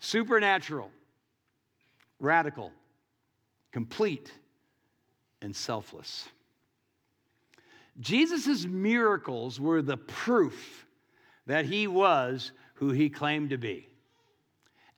Supernatural, 0.00 0.90
radical, 2.18 2.72
complete, 3.70 4.32
and 5.40 5.54
selfless. 5.54 6.28
Jesus' 8.00 8.64
miracles 8.64 9.60
were 9.60 9.82
the 9.82 9.96
proof 9.96 10.86
that 11.46 11.64
he 11.64 11.86
was 11.86 12.52
who 12.74 12.90
he 12.90 13.08
claimed 13.08 13.50
to 13.50 13.58
be. 13.58 13.88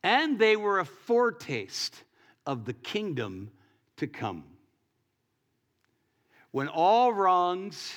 And 0.03 0.39
they 0.39 0.57
were 0.57 0.79
a 0.79 0.85
foretaste 0.85 2.03
of 2.47 2.65
the 2.65 2.73
kingdom 2.73 3.51
to 3.97 4.07
come. 4.07 4.45
When 6.53 6.69
all 6.69 7.13
wrongs 7.13 7.95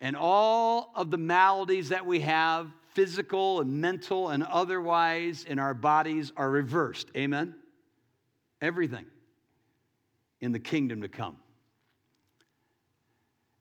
and 0.00 0.16
all 0.16 0.92
of 0.94 1.10
the 1.10 1.18
maladies 1.18 1.90
that 1.90 2.06
we 2.06 2.20
have, 2.20 2.68
physical 2.94 3.60
and 3.60 3.80
mental 3.80 4.30
and 4.30 4.42
otherwise, 4.42 5.44
in 5.44 5.58
our 5.58 5.74
bodies 5.74 6.32
are 6.36 6.50
reversed. 6.50 7.08
Amen? 7.16 7.54
Everything 8.60 9.06
in 10.40 10.52
the 10.52 10.58
kingdom 10.58 11.02
to 11.02 11.08
come. 11.08 11.36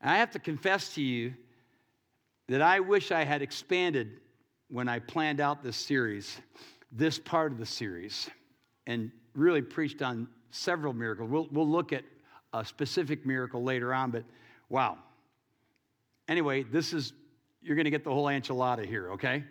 And 0.02 0.12
I 0.12 0.18
have 0.18 0.32
to 0.32 0.40
confess 0.40 0.94
to 0.96 1.02
you 1.02 1.34
that 2.48 2.62
I 2.62 2.80
wish 2.80 3.12
I 3.12 3.24
had 3.24 3.42
expanded 3.42 4.20
when 4.70 4.88
I 4.88 5.00
planned 5.00 5.40
out 5.40 5.64
this 5.64 5.78
series, 5.78 6.38
this 6.92 7.20
part 7.20 7.52
of 7.52 7.58
the 7.58 7.66
series, 7.66 8.30
and 8.86 9.12
really 9.34 9.62
preached 9.62 10.02
on 10.02 10.28
several 10.52 10.94
miracles. 10.94 11.30
We'll, 11.30 11.48
we'll 11.52 11.68
look 11.68 11.94
at 11.94 12.04
a 12.54 12.64
specific 12.66 13.26
miracle 13.26 13.64
later 13.64 13.94
on, 13.94 14.12
but 14.12 14.24
wow. 14.70 14.98
Anyway, 16.28 16.64
this 16.64 16.94
is, 16.94 17.14
you're 17.62 17.76
going 17.76 17.86
to 17.86 17.92
get 17.92 18.04
the 18.04 18.12
whole 18.12 18.26
enchilada 18.26 18.86
here, 18.86 19.12
okay? 19.12 19.44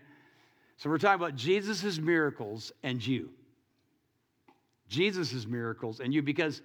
So 0.76 0.90
we're 0.90 0.98
talking 0.98 1.22
about 1.22 1.36
Jesus' 1.36 1.98
miracles 1.98 2.72
and 2.82 3.04
you. 3.04 3.30
Jesus' 4.88 5.46
miracles 5.46 6.00
and 6.00 6.12
you, 6.12 6.22
because 6.22 6.62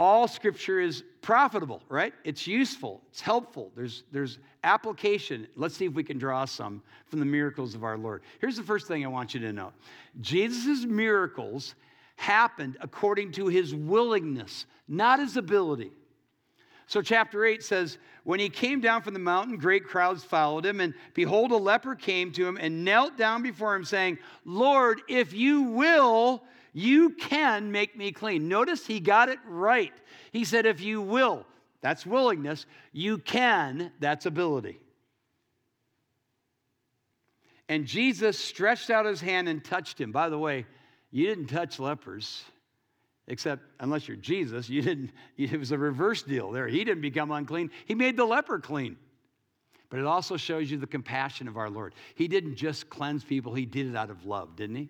all 0.00 0.26
scripture 0.26 0.80
is 0.80 1.04
profitable, 1.20 1.82
right? 1.90 2.14
It's 2.24 2.46
useful, 2.46 3.02
it's 3.10 3.20
helpful. 3.20 3.70
There's, 3.76 4.04
there's 4.10 4.38
application. 4.64 5.46
Let's 5.56 5.76
see 5.76 5.84
if 5.84 5.92
we 5.92 6.02
can 6.02 6.16
draw 6.16 6.46
some 6.46 6.82
from 7.06 7.20
the 7.20 7.26
miracles 7.26 7.74
of 7.74 7.84
our 7.84 7.98
Lord. 7.98 8.22
Here's 8.40 8.56
the 8.56 8.62
first 8.62 8.88
thing 8.88 9.04
I 9.04 9.08
want 9.08 9.34
you 9.34 9.40
to 9.40 9.52
know 9.52 9.72
Jesus' 10.22 10.86
miracles 10.86 11.74
happened 12.16 12.78
according 12.80 13.32
to 13.32 13.48
his 13.48 13.74
willingness, 13.74 14.64
not 14.88 15.20
his 15.20 15.36
ability. 15.36 15.92
So, 16.86 17.02
chapter 17.02 17.44
8 17.44 17.62
says, 17.62 17.98
When 18.24 18.40
he 18.40 18.48
came 18.48 18.80
down 18.80 19.02
from 19.02 19.12
the 19.12 19.20
mountain, 19.20 19.58
great 19.58 19.84
crowds 19.84 20.24
followed 20.24 20.64
him, 20.64 20.80
and 20.80 20.94
behold, 21.14 21.52
a 21.52 21.56
leper 21.56 21.94
came 21.94 22.32
to 22.32 22.48
him 22.48 22.56
and 22.60 22.84
knelt 22.84 23.18
down 23.18 23.42
before 23.42 23.76
him, 23.76 23.84
saying, 23.84 24.18
Lord, 24.44 25.02
if 25.08 25.32
you 25.32 25.62
will, 25.62 26.42
you 26.72 27.10
can 27.10 27.72
make 27.72 27.96
me 27.96 28.12
clean. 28.12 28.48
Notice 28.48 28.86
he 28.86 29.00
got 29.00 29.28
it 29.28 29.38
right. 29.46 29.92
He 30.32 30.44
said, 30.44 30.66
If 30.66 30.80
you 30.80 31.02
will, 31.02 31.46
that's 31.80 32.06
willingness. 32.06 32.66
You 32.92 33.18
can, 33.18 33.92
that's 34.00 34.26
ability. 34.26 34.78
And 37.68 37.86
Jesus 37.86 38.38
stretched 38.38 38.90
out 38.90 39.06
his 39.06 39.20
hand 39.20 39.48
and 39.48 39.64
touched 39.64 40.00
him. 40.00 40.10
By 40.10 40.28
the 40.28 40.38
way, 40.38 40.66
you 41.12 41.26
didn't 41.26 41.46
touch 41.46 41.78
lepers, 41.78 42.42
except 43.28 43.62
unless 43.78 44.08
you're 44.08 44.16
Jesus, 44.16 44.68
you 44.68 44.82
didn't, 44.82 45.12
it 45.36 45.58
was 45.58 45.72
a 45.72 45.78
reverse 45.78 46.22
deal 46.22 46.50
there. 46.50 46.68
He 46.68 46.84
didn't 46.84 47.02
become 47.02 47.30
unclean, 47.30 47.70
he 47.86 47.94
made 47.94 48.16
the 48.16 48.24
leper 48.24 48.58
clean. 48.58 48.96
But 49.88 49.98
it 49.98 50.06
also 50.06 50.36
shows 50.36 50.70
you 50.70 50.78
the 50.78 50.86
compassion 50.86 51.48
of 51.48 51.56
our 51.56 51.68
Lord. 51.68 51.94
He 52.14 52.28
didn't 52.28 52.54
just 52.54 52.88
cleanse 52.90 53.24
people, 53.24 53.54
he 53.54 53.66
did 53.66 53.86
it 53.86 53.96
out 53.96 54.10
of 54.10 54.24
love, 54.24 54.56
didn't 54.56 54.76
he? 54.76 54.88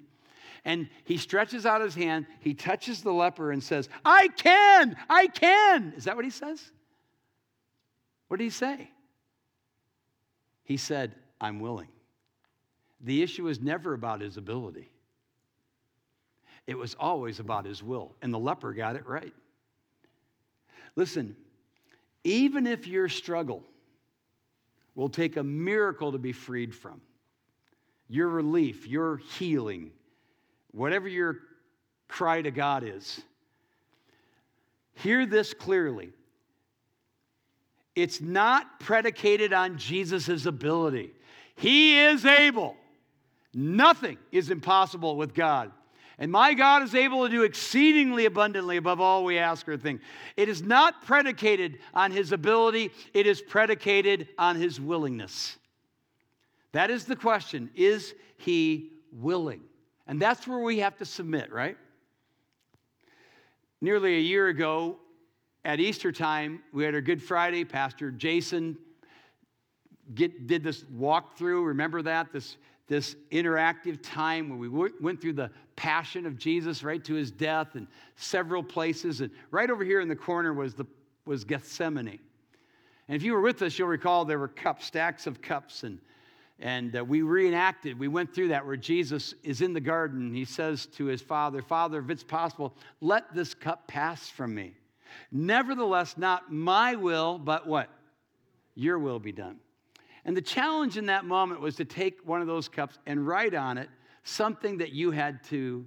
And 0.65 0.89
he 1.05 1.17
stretches 1.17 1.67
out 1.67 1.81
his 1.81 1.95
hand, 1.95 2.27
he 2.41 2.55
touches 2.55 3.03
the 3.03 3.13
leper 3.13 3.53
and 3.53 3.63
says, 3.63 3.89
I 4.05 4.29
can, 4.29 4.97
I 5.09 5.27
can. 5.27 5.95
Is 5.97 6.05
that 6.05 6.17
what 6.17 6.25
he 6.25 6.31
says? 6.31 6.71
What 8.29 8.39
did 8.39 8.45
he 8.45 8.51
say? 8.51 8.91
He 10.65 10.77
said, 10.77 11.15
I'm 11.41 11.61
willing. 11.61 11.89
The 13.01 13.23
issue 13.23 13.45
was 13.45 13.61
never 13.61 13.95
about 13.95 14.21
his 14.21 14.37
ability, 14.37 14.91
it 16.67 16.77
was 16.77 16.95
always 17.01 17.41
about 17.41 17.65
his 17.65 17.83
will. 17.83 18.15
And 18.23 18.33
the 18.33 18.39
leper 18.39 18.73
got 18.73 18.97
it 18.97 19.07
right. 19.07 19.35
Listen, 20.95 21.35
even 22.25 22.67
if 22.67 22.87
your 22.87 23.09
struggle 23.09 23.65
will 24.95 25.09
take 25.09 25.37
a 25.37 25.43
miracle 25.43 26.13
to 26.13 26.19
be 26.19 26.33
freed 26.33 26.75
from, 26.75 27.01
your 28.09 28.29
relief, 28.29 28.87
your 28.87 29.17
healing, 29.17 29.93
whatever 30.73 31.09
your 31.09 31.39
cry 32.09 32.43
to 32.43 32.51
God 32.51 32.85
is, 32.85 33.21
hear 34.95 35.27
this 35.27 35.55
clearly. 35.55 36.11
It's 37.97 38.21
not 38.21 38.81
predicated 38.81 39.53
on 39.53 39.79
Jesus' 39.79 40.47
ability. 40.47 41.13
He 41.57 41.99
is 41.99 42.25
able. 42.25 42.77
Nothing 43.53 44.17
is 44.31 44.51
impossible 44.51 45.17
with 45.17 45.35
God. 45.35 45.73
And 46.19 46.31
my 46.31 46.53
God 46.53 46.83
is 46.83 46.95
able 46.95 47.25
to 47.25 47.31
do 47.31 47.43
exceedingly 47.45 48.27
abundantly 48.27 48.77
above 48.77 49.01
all 49.01 49.25
we 49.25 49.39
ask 49.39 49.67
or 49.69 49.79
think. 49.79 50.03
It 50.37 50.51
is 50.51 50.63
not 50.63 51.05
predicated 51.05 51.79
on 51.95 52.13
his 52.13 52.33
ability, 52.33 52.91
it 53.15 53.27
is 53.27 53.41
predicated 53.41 54.29
on 54.39 54.57
his 54.57 54.79
willingness. 54.79 55.57
That 56.73 56.91
is 56.91 57.07
the 57.07 57.17
question. 57.17 57.71
Is 57.75 58.15
he 58.37 58.91
willing? 59.13 59.63
And 60.11 60.21
that's 60.21 60.49
where 60.49 60.59
we 60.59 60.81
have 60.81 60.97
to 60.97 61.05
submit, 61.05 61.53
right? 61.53 61.77
Nearly 63.81 64.17
a 64.17 64.21
year 64.21 64.49
ago, 64.49 64.97
at 65.65 65.79
Easter 65.79 66.11
time, 66.11 66.65
we 66.73 66.83
had 66.83 66.97
our 66.97 67.01
Good 67.01 67.23
Friday. 67.23 67.65
Pastor 67.65 68.11
Jason 68.11 68.77
get, 70.17 70.49
did 70.49 70.65
this 70.65 70.83
walkthrough. 70.83 71.65
Remember 71.65 72.03
that? 72.03 72.33
This, 72.33 72.57
this 72.89 73.15
interactive 73.31 74.01
time 74.03 74.49
where 74.49 74.59
we 74.59 74.67
w- 74.67 74.93
went 75.01 75.21
through 75.21 75.35
the 75.35 75.49
passion 75.77 76.27
of 76.27 76.37
Jesus 76.37 76.83
right 76.83 77.05
to 77.05 77.15
his 77.15 77.31
death 77.31 77.77
and 77.77 77.87
several 78.17 78.65
places. 78.65 79.21
And 79.21 79.31
right 79.53 79.71
over 79.71 79.85
here 79.85 80.01
in 80.01 80.09
the 80.09 80.17
corner 80.17 80.53
was, 80.53 80.75
the, 80.75 80.87
was 81.25 81.45
Gethsemane. 81.45 82.19
And 83.07 83.17
if 83.17 83.23
you 83.23 83.33
were 83.33 83.43
with 83.43 83.63
us, 83.63 83.79
you'll 83.79 83.87
recall 83.87 84.25
there 84.25 84.41
were 84.41 84.49
cups, 84.49 84.87
stacks 84.87 85.29
of 85.29 85.41
cups, 85.41 85.85
and 85.85 86.01
and 86.61 86.95
uh, 86.95 87.05
we 87.05 87.23
reenacted, 87.23 87.99
we 87.99 88.09
went 88.09 88.35
through 88.35 88.49
that 88.49 88.67
where 88.67 88.77
Jesus 88.77 89.35
is 89.43 89.63
in 89.63 89.73
the 89.73 89.81
garden. 89.81 90.35
He 90.35 90.45
says 90.45 90.87
to 90.97 91.07
his 91.07 91.23
father, 91.23 91.63
Father, 91.63 92.01
if 92.01 92.11
it's 92.11 92.23
possible, 92.23 92.75
let 93.01 93.35
this 93.35 93.55
cup 93.55 93.89
pass 93.89 94.29
from 94.29 94.55
me. 94.55 94.75
Nevertheless, 95.33 96.19
not 96.19 96.53
my 96.53 96.95
will, 96.97 97.39
but 97.39 97.67
what? 97.67 97.89
Your 98.75 98.99
will 98.99 99.19
be 99.19 99.33
done. 99.33 99.57
And 100.27 100.37
the 100.37 100.43
challenge 100.43 100.99
in 100.99 101.07
that 101.07 101.25
moment 101.25 101.61
was 101.61 101.77
to 101.77 101.85
take 101.85 102.19
one 102.27 102.43
of 102.43 102.47
those 102.47 102.69
cups 102.69 102.99
and 103.07 103.27
write 103.27 103.55
on 103.55 103.79
it 103.79 103.89
something 104.23 104.79
that 104.79 104.93
you 104.93 105.11
had 105.11 105.43
to 105.45 105.87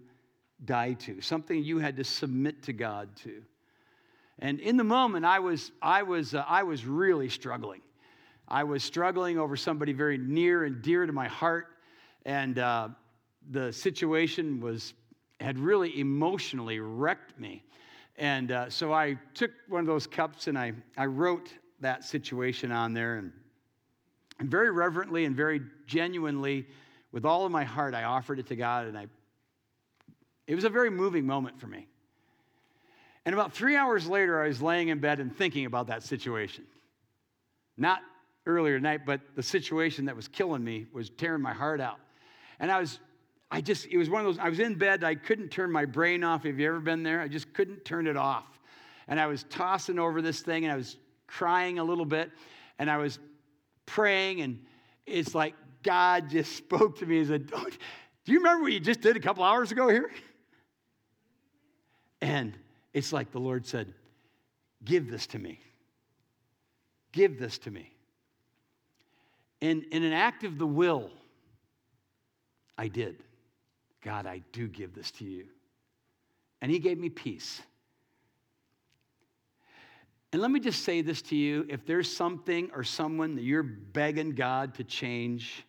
die 0.66 0.94
to, 0.94 1.22
something 1.22 1.64
you 1.64 1.78
had 1.78 1.96
to 1.98 2.04
submit 2.04 2.64
to 2.64 2.74
God 2.74 3.16
to. 3.18 3.44
And 4.40 4.60
in 4.60 4.78
the 4.78 4.84
moment, 4.84 5.24
I 5.24 5.40
was, 5.40 5.72
I 5.82 6.02
was, 6.02 6.34
uh, 6.34 6.44
I 6.48 6.64
was 6.64 6.84
really 6.86 7.30
struggling. 7.30 7.82
I 8.54 8.64
was 8.64 8.84
struggling 8.84 9.40
over 9.40 9.58
somebody 9.58 9.94
very 9.94 10.20
near 10.20 10.66
and 10.66 10.80
dear 10.80 11.08
to 11.08 11.12
my 11.12 11.28
heart, 11.28 11.70
and 12.24 12.60
uh, 12.60 12.90
the 13.50 13.74
situation 13.74 14.62
was 14.62 14.94
had 15.40 15.58
really 15.58 16.00
emotionally 16.00 16.80
wrecked 16.80 17.40
me. 17.40 17.64
And 18.16 18.52
uh, 18.52 18.70
so 18.70 18.94
I 18.94 19.18
took 19.34 19.50
one 19.68 19.80
of 19.80 19.88
those 19.88 20.06
cups 20.06 20.46
and 20.46 20.56
I, 20.56 20.74
I 20.96 21.08
wrote 21.08 21.52
that 21.80 22.04
situation 22.04 22.72
on 22.72 22.94
there. 22.94 23.18
And, 23.18 23.32
and 24.38 24.52
very 24.52 24.70
reverently 24.70 25.26
and 25.26 25.36
very 25.36 25.60
genuinely, 25.88 26.68
with 27.12 27.26
all 27.26 27.48
of 27.48 27.52
my 27.52 27.64
heart, 27.64 27.96
I 27.96 28.04
offered 28.04 28.38
it 28.38 28.46
to 28.48 28.56
God. 28.56 28.86
And 28.86 28.96
I, 28.96 29.08
it 30.46 30.54
was 30.54 30.64
a 30.64 30.70
very 30.70 30.92
moving 30.92 31.26
moment 31.26 31.60
for 31.60 31.66
me. 31.66 31.88
And 33.26 33.34
about 33.34 33.52
three 33.52 33.76
hours 33.76 34.08
later, 34.08 34.44
I 34.44 34.48
was 34.48 34.62
laying 34.62 34.90
in 34.90 35.00
bed 35.00 35.20
and 35.20 35.36
thinking 35.36 35.66
about 35.66 35.88
that 35.88 36.04
situation. 36.04 36.66
Not 37.78 38.00
earlier 38.46 38.78
tonight, 38.78 39.02
but 39.06 39.22
the 39.36 39.44
situation 39.44 40.06
that 40.06 40.16
was 40.16 40.28
killing 40.28 40.64
me 40.64 40.86
was 40.94 41.10
tearing 41.10 41.42
my 41.42 41.54
heart 41.54 41.80
out. 41.80 42.00
And 42.60 42.72
I 42.72 42.80
was, 42.80 43.00
I 43.50 43.62
just, 43.62 43.88
it 43.88 43.98
was 43.98 44.10
one 44.10 44.22
of 44.22 44.26
those, 44.26 44.40
I 44.40 44.50
was 44.50 44.60
in 44.60 44.76
bed, 44.76 45.04
I 45.04 45.16
couldn't 45.16 45.50
turn 45.50 45.72
my 45.72 45.86
brain 45.86 46.24
off. 46.24 46.44
Have 46.44 46.60
you 46.60 46.68
ever 46.68 46.80
been 46.80 47.04
there? 47.04 47.22
I 47.22 47.28
just 47.28 47.54
couldn't 47.54 47.86
turn 47.86 48.08
it 48.08 48.18
off. 48.18 48.60
And 49.08 49.20
I 49.20 49.28
was 49.28 49.44
tossing 49.46 50.00
over 50.00 50.22
this 50.22 50.42
thing 50.42 50.66
and 50.66 50.72
I 50.72 50.76
was 50.76 50.98
crying 51.28 51.80
a 51.80 51.84
little 51.84 52.06
bit 52.06 52.32
and 52.80 52.90
I 52.90 52.98
was 52.98 53.20
praying 53.86 54.42
and 54.42 54.60
it's 55.06 55.36
like 55.36 55.56
God 55.84 56.30
just 56.30 56.56
spoke 56.58 56.98
to 57.00 57.06
me 57.06 57.20
and 57.20 57.28
said, 57.28 57.48
Do 57.48 58.32
you 58.32 58.40
remember 58.40 58.64
what 58.64 58.72
you 58.72 58.80
just 58.80 59.02
did 59.02 59.18
a 59.18 59.20
couple 59.20 59.44
hours 59.44 59.72
ago 59.72 59.90
here? 59.90 60.12
And 62.22 62.58
it's 62.94 63.12
like 63.12 63.32
the 63.32 63.40
Lord 63.40 63.66
said, 63.66 63.94
Give 64.84 65.10
this 65.10 65.28
to 65.28 65.40
me. 65.40 65.60
Give 67.12 67.40
this 67.40 67.58
to 67.60 67.72
me. 67.72 67.93
In, 69.64 69.86
in 69.94 70.04
an 70.04 70.12
act 70.12 70.44
of 70.44 70.58
the 70.58 70.68
will, 70.68 71.10
I 72.78 72.90
did. 72.90 73.24
God, 74.02 74.26
I 74.26 74.42
do 74.52 74.68
give 74.68 74.94
this 74.94 75.10
to 75.12 75.24
you. 75.24 75.46
And 76.62 76.70
He 76.70 76.80
gave 76.80 77.00
me 77.00 77.08
peace. 77.08 77.62
And 80.34 80.42
let 80.42 80.52
me 80.52 80.60
just 80.60 80.84
say 80.84 81.02
this 81.02 81.22
to 81.22 81.38
you 81.38 81.66
if 81.70 81.86
there's 81.86 82.14
something 82.14 82.72
or 82.76 82.84
someone 82.84 83.36
that 83.36 83.44
you're 83.44 83.64
begging 83.64 84.32
God 84.32 84.74
to 84.76 84.84
change 84.84 85.66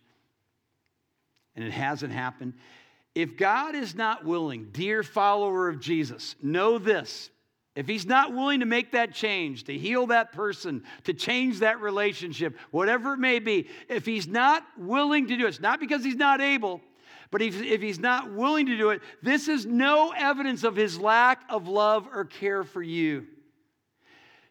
and 1.55 1.65
it 1.65 1.73
hasn't 1.73 2.13
happened, 2.13 2.55
if 3.15 3.37
God 3.37 3.77
is 3.77 3.95
not 3.95 4.25
willing, 4.25 4.71
dear 4.73 5.05
follower 5.05 5.69
of 5.69 5.79
Jesus, 5.79 6.35
know 6.43 6.79
this 6.79 7.31
if 7.75 7.89
he's 7.89 8.07
not 8.07 8.33
willing 8.33 8.61
to 8.61 8.67
make 8.67 8.93
that 8.93 9.13
change, 9.13 9.65
to 9.65 9.77
heal 9.77 10.07
that 10.07 10.33
person, 10.33 10.85
to 11.05 11.13
change 11.13 11.59
that 11.59 11.81
relationship, 11.81 12.57
whatever 12.71 13.15
it 13.15 13.19
may 13.19 13.41
be, 13.41 13.69
if 13.89 14.07
he's 14.07 14.29
not 14.29 14.63
willing 14.79 15.27
to 15.27 15.37
do 15.37 15.47
it, 15.47 15.49
it's 15.49 15.61
not 15.61 15.81
because 15.81 16.05
he's 16.05 16.15
not 16.15 16.41
able, 16.41 16.81
but 17.33 17.43
if, 17.43 17.61
if 17.61 17.83
he's 17.83 17.99
not 17.99 18.33
willing 18.33 18.67
to 18.67 18.77
do 18.77 18.91
it, 18.91 19.03
this 19.23 19.49
is 19.49 19.67
no 19.67 20.13
evidence 20.17 20.63
of 20.63 20.77
his 20.77 21.01
lack 21.01 21.43
of 21.49 21.67
love 21.67 22.07
or 22.13 22.25
care 22.25 22.63
for 22.63 22.83
you. 22.83 23.27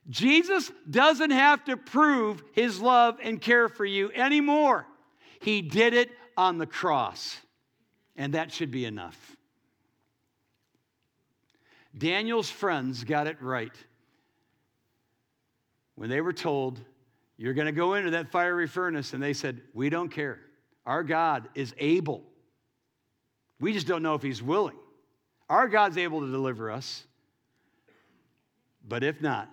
Jesus 0.10 0.70
doesn't 0.90 1.32
have 1.32 1.64
to 1.66 1.78
prove 1.78 2.44
his 2.52 2.82
love 2.82 3.20
and 3.24 3.40
care 3.40 3.70
for 3.70 3.86
you 3.86 4.12
anymore. 4.12 4.86
He 5.40 5.62
did 5.62 5.94
it 5.94 6.12
on 6.36 6.58
the 6.58 6.66
cross, 6.66 7.38
and 8.18 8.34
that 8.34 8.52
should 8.52 8.70
be 8.70 8.84
enough. 8.84 9.38
Daniel's 11.98 12.50
friends 12.50 13.04
got 13.04 13.28
it 13.28 13.42
right 13.42 13.74
when 15.96 16.10
they 16.10 16.22
were 16.22 16.34
told, 16.34 16.80
You're 17.38 17.54
going 17.54 17.68
to 17.68 17.72
go 17.72 17.94
into 17.94 18.12
that 18.12 18.32
fiery 18.32 18.68
furnace, 18.68 19.14
and 19.14 19.22
they 19.22 19.34
said, 19.34 19.62
We 19.74 19.90
don't 19.90 20.10
care. 20.10 20.40
Our 20.86 21.04
God 21.04 21.48
is 21.56 21.74
able. 21.78 22.24
We 23.60 23.74
just 23.74 23.88
don't 23.88 24.04
know 24.04 24.16
if 24.16 24.22
He's 24.22 24.42
willing. 24.42 24.78
Our 25.50 25.68
God's 25.68 25.98
able 25.98 26.22
to 26.22 26.32
deliver 26.32 26.72
us. 26.72 27.06
But 28.86 29.04
if 29.04 29.22
not, 29.22 29.50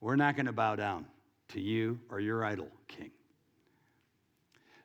we're 0.00 0.16
not 0.16 0.36
going 0.36 0.46
to 0.46 0.52
bow 0.52 0.76
down 0.76 1.06
to 1.48 1.60
you 1.60 1.98
or 2.10 2.20
your 2.20 2.44
idol, 2.44 2.68
King. 2.86 3.10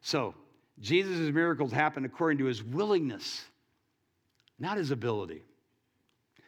So, 0.02 0.34
Jesus' 0.80 1.34
miracles 1.34 1.71
happened 1.71 2.06
according 2.06 2.38
to 2.39 2.45
his 2.45 2.63
willingness, 2.63 3.43
not 4.58 4.78
his 4.78 4.91
ability. 4.91 5.43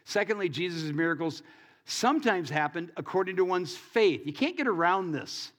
Secondly, 0.06 0.50
Jesus' 0.50 0.92
miracles 0.92 1.44
sometimes 1.86 2.50
happened 2.50 2.92
according 2.98 3.36
to 3.38 3.46
one's 3.46 3.76
faith. 3.76 4.22
You 4.26 4.34
can't 4.34 4.58
get 4.58 4.68
around 4.68 5.12
this. 5.12 5.52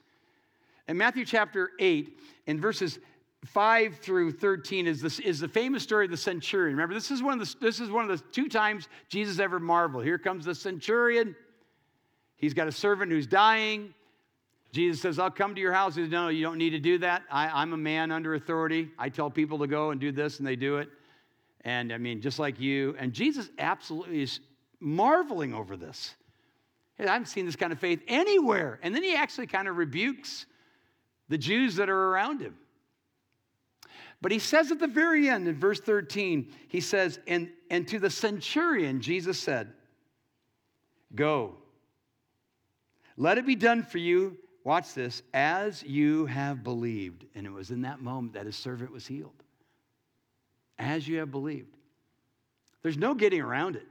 In 0.87 0.97
Matthew 0.97 1.25
chapter 1.25 1.71
8, 1.79 2.19
in 2.47 2.59
verses 2.59 2.99
5 3.45 3.97
through 3.97 4.31
13 4.31 4.87
is, 4.87 5.01
this, 5.01 5.19
is 5.19 5.39
the 5.39 5.47
famous 5.47 5.83
story 5.83 6.05
of 6.05 6.11
the 6.11 6.17
centurion. 6.17 6.75
Remember, 6.75 6.93
this 6.93 7.11
is, 7.11 7.21
one 7.21 7.39
of 7.39 7.47
the, 7.47 7.55
this 7.59 7.79
is 7.79 7.89
one 7.89 8.09
of 8.09 8.17
the 8.17 8.23
two 8.31 8.47
times 8.47 8.87
Jesus 9.09 9.39
ever 9.39 9.59
marveled. 9.59 10.05
Here 10.05 10.17
comes 10.17 10.45
the 10.45 10.55
centurion. 10.55 11.35
He's 12.37 12.53
got 12.53 12.67
a 12.67 12.71
servant 12.71 13.11
who's 13.11 13.27
dying. 13.27 13.93
Jesus 14.71 15.01
says, 15.01 15.19
I'll 15.19 15.29
come 15.29 15.55
to 15.55 15.61
your 15.61 15.71
house. 15.71 15.95
He 15.95 16.03
says, 16.03 16.11
No, 16.11 16.29
you 16.29 16.43
don't 16.43 16.57
need 16.57 16.71
to 16.71 16.79
do 16.79 16.97
that. 16.99 17.23
I, 17.31 17.47
I'm 17.47 17.73
a 17.73 17.77
man 17.77 18.11
under 18.11 18.33
authority. 18.33 18.89
I 18.97 19.09
tell 19.09 19.29
people 19.29 19.59
to 19.59 19.67
go 19.67 19.91
and 19.91 20.01
do 20.01 20.11
this, 20.11 20.39
and 20.39 20.47
they 20.47 20.55
do 20.55 20.77
it. 20.77 20.89
And 21.63 21.93
I 21.93 21.97
mean, 21.97 22.21
just 22.21 22.39
like 22.39 22.59
you. 22.59 22.95
And 22.99 23.13
Jesus 23.13 23.49
absolutely 23.57 24.21
is 24.21 24.39
marveling 24.79 25.53
over 25.53 25.77
this. 25.77 26.15
Hey, 26.95 27.05
I 27.05 27.13
haven't 27.13 27.27
seen 27.27 27.45
this 27.45 27.55
kind 27.55 27.71
of 27.71 27.79
faith 27.79 28.01
anywhere. 28.07 28.79
And 28.83 28.93
then 28.93 29.03
he 29.03 29.15
actually 29.15 29.47
kind 29.47 29.67
of 29.67 29.77
rebukes 29.77 30.45
the 31.29 31.37
Jews 31.37 31.75
that 31.75 31.89
are 31.89 32.09
around 32.11 32.41
him. 32.41 32.55
But 34.21 34.31
he 34.31 34.39
says 34.39 34.71
at 34.71 34.79
the 34.79 34.87
very 34.87 35.29
end 35.29 35.47
in 35.47 35.59
verse 35.59 35.79
13, 35.79 36.49
he 36.67 36.79
says, 36.79 37.19
And, 37.27 37.49
and 37.69 37.87
to 37.89 37.99
the 37.99 38.09
centurion, 38.09 39.01
Jesus 39.01 39.37
said, 39.39 39.73
Go, 41.15 41.55
let 43.17 43.37
it 43.37 43.45
be 43.45 43.55
done 43.55 43.83
for 43.83 43.97
you, 43.97 44.37
watch 44.63 44.93
this, 44.93 45.21
as 45.33 45.83
you 45.83 46.25
have 46.25 46.63
believed. 46.63 47.25
And 47.35 47.45
it 47.45 47.51
was 47.51 47.69
in 47.69 47.81
that 47.81 48.01
moment 48.01 48.33
that 48.33 48.45
his 48.45 48.55
servant 48.55 48.91
was 48.91 49.05
healed. 49.05 49.42
As 50.79 51.07
you 51.07 51.19
have 51.19 51.31
believed. 51.31 51.75
There's 52.81 52.97
no 52.97 53.13
getting 53.13 53.41
around 53.41 53.75
it. 53.75 53.87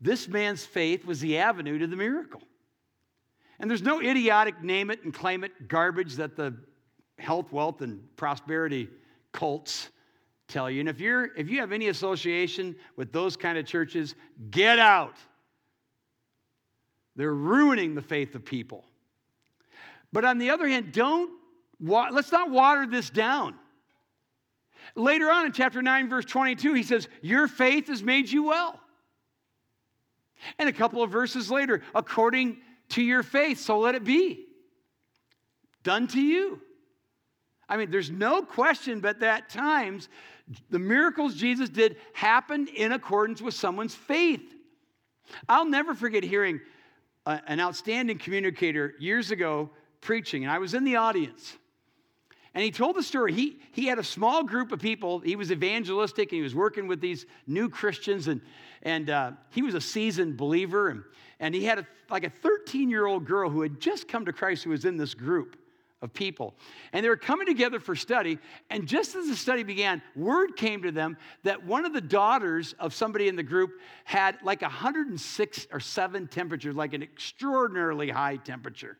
This 0.00 0.28
man's 0.28 0.64
faith 0.64 1.04
was 1.04 1.20
the 1.20 1.38
avenue 1.38 1.78
to 1.78 1.86
the 1.86 1.96
miracle. 1.96 2.42
And 3.58 3.70
there's 3.70 3.82
no 3.82 4.00
idiotic 4.00 4.62
name 4.62 4.90
it 4.90 5.02
and 5.04 5.12
claim 5.12 5.42
it 5.42 5.68
garbage 5.68 6.14
that 6.16 6.36
the 6.36 6.54
health, 7.18 7.50
wealth, 7.52 7.80
and 7.80 8.00
prosperity 8.16 8.88
cults 9.32 9.88
tell 10.48 10.70
you. 10.70 10.80
And 10.80 10.88
if 10.88 11.00
you're 11.00 11.34
if 11.36 11.48
you 11.48 11.60
have 11.60 11.72
any 11.72 11.88
association 11.88 12.76
with 12.96 13.12
those 13.12 13.36
kind 13.36 13.56
of 13.56 13.66
churches, 13.66 14.14
get 14.50 14.78
out. 14.78 15.16
They're 17.16 17.34
ruining 17.34 17.94
the 17.94 18.02
faith 18.02 18.34
of 18.34 18.44
people. 18.44 18.84
But 20.12 20.24
on 20.24 20.38
the 20.38 20.50
other 20.50 20.68
hand, 20.68 20.92
don't 20.92 21.30
let's 21.80 22.30
not 22.30 22.50
water 22.50 22.86
this 22.86 23.10
down. 23.10 23.54
Later 24.96 25.30
on 25.30 25.44
in 25.46 25.52
chapter 25.52 25.82
9, 25.82 26.08
verse 26.08 26.24
22, 26.24 26.72
he 26.72 26.82
says, 26.82 27.08
Your 27.20 27.46
faith 27.46 27.88
has 27.88 28.02
made 28.02 28.30
you 28.30 28.44
well. 28.44 28.80
And 30.58 30.68
a 30.68 30.72
couple 30.72 31.02
of 31.02 31.10
verses 31.10 31.50
later, 31.50 31.82
according 31.94 32.58
to 32.90 33.02
your 33.02 33.22
faith, 33.22 33.60
so 33.60 33.78
let 33.78 33.94
it 33.94 34.04
be. 34.04 34.46
Done 35.82 36.06
to 36.08 36.20
you. 36.20 36.60
I 37.68 37.76
mean, 37.76 37.90
there's 37.90 38.10
no 38.10 38.42
question 38.42 39.00
but 39.00 39.20
that 39.20 39.50
times 39.50 40.08
the 40.70 40.78
miracles 40.78 41.34
Jesus 41.34 41.68
did 41.68 41.96
happened 42.12 42.68
in 42.68 42.92
accordance 42.92 43.42
with 43.42 43.54
someone's 43.54 43.94
faith. 43.94 44.54
I'll 45.48 45.68
never 45.68 45.94
forget 45.94 46.22
hearing 46.22 46.60
a, 47.26 47.40
an 47.46 47.60
outstanding 47.60 48.18
communicator 48.18 48.94
years 48.98 49.30
ago 49.30 49.70
preaching, 50.00 50.44
and 50.44 50.52
I 50.52 50.58
was 50.58 50.74
in 50.74 50.84
the 50.84 50.96
audience. 50.96 51.56
And 52.56 52.64
he 52.64 52.70
told 52.70 52.96
the 52.96 53.02
story. 53.02 53.34
He, 53.34 53.58
he 53.72 53.84
had 53.84 53.98
a 53.98 54.02
small 54.02 54.42
group 54.42 54.72
of 54.72 54.80
people. 54.80 55.18
He 55.18 55.36
was 55.36 55.52
evangelistic 55.52 56.32
and 56.32 56.38
he 56.38 56.42
was 56.42 56.54
working 56.54 56.88
with 56.88 57.02
these 57.02 57.26
new 57.46 57.68
Christians. 57.68 58.28
And, 58.28 58.40
and 58.80 59.10
uh, 59.10 59.32
he 59.50 59.60
was 59.60 59.74
a 59.74 59.80
seasoned 59.80 60.38
believer. 60.38 60.88
And, 60.88 61.04
and 61.38 61.54
he 61.54 61.66
had 61.66 61.80
a, 61.80 61.86
like 62.08 62.24
a 62.24 62.30
13 62.30 62.88
year 62.88 63.04
old 63.04 63.26
girl 63.26 63.50
who 63.50 63.60
had 63.60 63.78
just 63.78 64.08
come 64.08 64.24
to 64.24 64.32
Christ 64.32 64.64
who 64.64 64.70
was 64.70 64.86
in 64.86 64.96
this 64.96 65.12
group 65.12 65.58
of 66.00 66.14
people. 66.14 66.54
And 66.94 67.04
they 67.04 67.10
were 67.10 67.18
coming 67.18 67.46
together 67.46 67.78
for 67.78 67.94
study. 67.94 68.38
And 68.70 68.88
just 68.88 69.14
as 69.16 69.28
the 69.28 69.36
study 69.36 69.62
began, 69.62 70.00
word 70.14 70.56
came 70.56 70.80
to 70.84 70.90
them 70.90 71.18
that 71.42 71.62
one 71.62 71.84
of 71.84 71.92
the 71.92 72.00
daughters 72.00 72.74
of 72.78 72.94
somebody 72.94 73.28
in 73.28 73.36
the 73.36 73.42
group 73.42 73.72
had 74.04 74.38
like 74.42 74.62
106 74.62 75.66
or 75.70 75.80
7 75.80 76.26
temperature, 76.28 76.72
like 76.72 76.94
an 76.94 77.02
extraordinarily 77.02 78.08
high 78.08 78.36
temperature. 78.36 78.96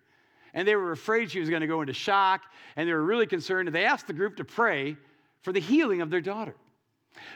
And 0.57 0.67
they 0.67 0.75
were 0.75 0.91
afraid 0.91 1.31
she 1.31 1.39
was 1.39 1.51
going 1.51 1.61
to 1.61 1.67
go 1.67 1.83
into 1.83 1.93
shock. 1.93 2.43
And 2.75 2.89
they 2.89 2.93
were 2.93 3.05
really 3.05 3.27
concerned. 3.27 3.69
And 3.69 3.75
they 3.75 3.85
asked 3.85 4.07
the 4.07 4.15
group 4.15 4.37
to 4.37 4.45
pray 4.45 4.97
for 5.43 5.53
the 5.53 5.61
healing 5.61 6.01
of 6.01 6.11
their 6.11 6.23
daughter. 6.23 6.57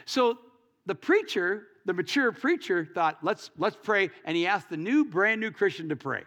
So 0.05 0.39
the 0.87 0.95
preacher, 0.95 1.67
the 1.85 1.93
mature 1.93 2.31
preacher, 2.31 2.83
thought, 2.83 3.19
let's, 3.21 3.51
let's 3.59 3.77
pray. 3.81 4.09
And 4.25 4.35
he 4.35 4.47
asked 4.47 4.69
the 4.69 4.77
new, 4.77 5.05
brand 5.05 5.39
new 5.39 5.51
Christian 5.51 5.87
to 5.89 5.95
pray. 5.95 6.23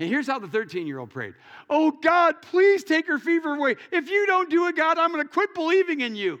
And 0.00 0.08
here's 0.10 0.26
how 0.26 0.40
the 0.40 0.48
13 0.48 0.88
year 0.88 0.98
old 0.98 1.10
prayed 1.10 1.34
Oh, 1.70 1.92
God, 1.92 2.42
please 2.42 2.82
take 2.82 3.06
her 3.06 3.18
fever 3.18 3.54
away. 3.54 3.76
If 3.92 4.10
you 4.10 4.26
don't 4.26 4.50
do 4.50 4.66
it, 4.66 4.74
God, 4.74 4.98
I'm 4.98 5.12
going 5.12 5.24
to 5.24 5.32
quit 5.32 5.54
believing 5.54 6.00
in 6.00 6.16
you. 6.16 6.40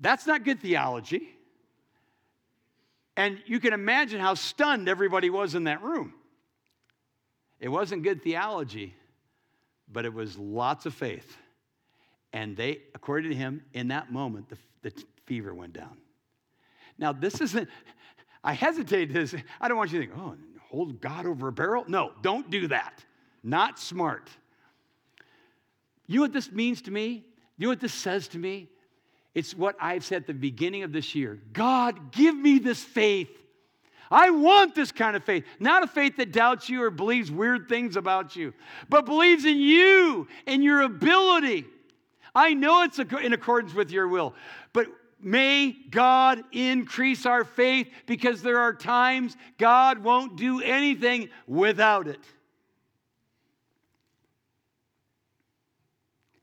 That's 0.00 0.26
not 0.26 0.44
good 0.44 0.60
theology. 0.60 1.30
And 3.16 3.40
you 3.46 3.58
can 3.58 3.72
imagine 3.72 4.20
how 4.20 4.34
stunned 4.34 4.88
everybody 4.88 5.30
was 5.30 5.54
in 5.54 5.64
that 5.64 5.82
room. 5.82 6.12
It 7.60 7.68
wasn't 7.68 8.02
good 8.02 8.22
theology, 8.22 8.94
but 9.90 10.04
it 10.04 10.12
was 10.12 10.38
lots 10.38 10.86
of 10.86 10.94
faith. 10.94 11.36
And 12.32 12.56
they, 12.56 12.82
according 12.94 13.30
to 13.30 13.36
him, 13.36 13.62
in 13.72 13.88
that 13.88 14.12
moment, 14.12 14.48
the, 14.48 14.58
the 14.82 15.04
fever 15.26 15.54
went 15.54 15.72
down. 15.72 15.96
Now, 16.98 17.12
this 17.12 17.40
isn't, 17.40 17.68
I 18.44 18.52
hesitate 18.52 19.12
to 19.12 19.26
say, 19.26 19.44
I 19.60 19.68
don't 19.68 19.76
want 19.76 19.92
you 19.92 20.00
to 20.00 20.06
think, 20.06 20.18
oh, 20.18 20.36
hold 20.70 21.00
God 21.00 21.26
over 21.26 21.48
a 21.48 21.52
barrel. 21.52 21.84
No, 21.88 22.12
don't 22.22 22.50
do 22.50 22.68
that. 22.68 23.02
Not 23.42 23.78
smart. 23.78 24.28
You 26.06 26.16
know 26.16 26.22
what 26.22 26.32
this 26.32 26.50
means 26.50 26.82
to 26.82 26.90
me? 26.90 27.24
You 27.56 27.66
know 27.66 27.70
what 27.70 27.80
this 27.80 27.94
says 27.94 28.28
to 28.28 28.38
me? 28.38 28.68
It's 29.34 29.54
what 29.54 29.76
I've 29.80 30.04
said 30.04 30.22
at 30.22 30.26
the 30.26 30.34
beginning 30.34 30.82
of 30.82 30.92
this 30.92 31.14
year 31.14 31.38
God, 31.52 32.12
give 32.12 32.34
me 32.34 32.58
this 32.58 32.82
faith. 32.82 33.30
I 34.10 34.30
want 34.30 34.74
this 34.74 34.92
kind 34.92 35.16
of 35.16 35.24
faith. 35.24 35.44
Not 35.58 35.82
a 35.82 35.86
faith 35.86 36.16
that 36.16 36.32
doubts 36.32 36.68
you 36.68 36.82
or 36.82 36.90
believes 36.90 37.30
weird 37.30 37.68
things 37.68 37.96
about 37.96 38.36
you, 38.36 38.54
but 38.88 39.04
believes 39.04 39.44
in 39.44 39.58
you 39.58 40.28
and 40.46 40.64
your 40.64 40.82
ability. 40.82 41.66
I 42.34 42.54
know 42.54 42.82
it's 42.82 42.98
in 42.98 43.32
accordance 43.32 43.74
with 43.74 43.90
your 43.90 44.08
will, 44.08 44.34
but 44.72 44.86
may 45.20 45.76
God 45.90 46.42
increase 46.52 47.26
our 47.26 47.44
faith 47.44 47.88
because 48.06 48.42
there 48.42 48.58
are 48.58 48.72
times 48.72 49.36
God 49.58 49.98
won't 49.98 50.36
do 50.36 50.62
anything 50.62 51.28
without 51.46 52.08
it. 52.08 52.20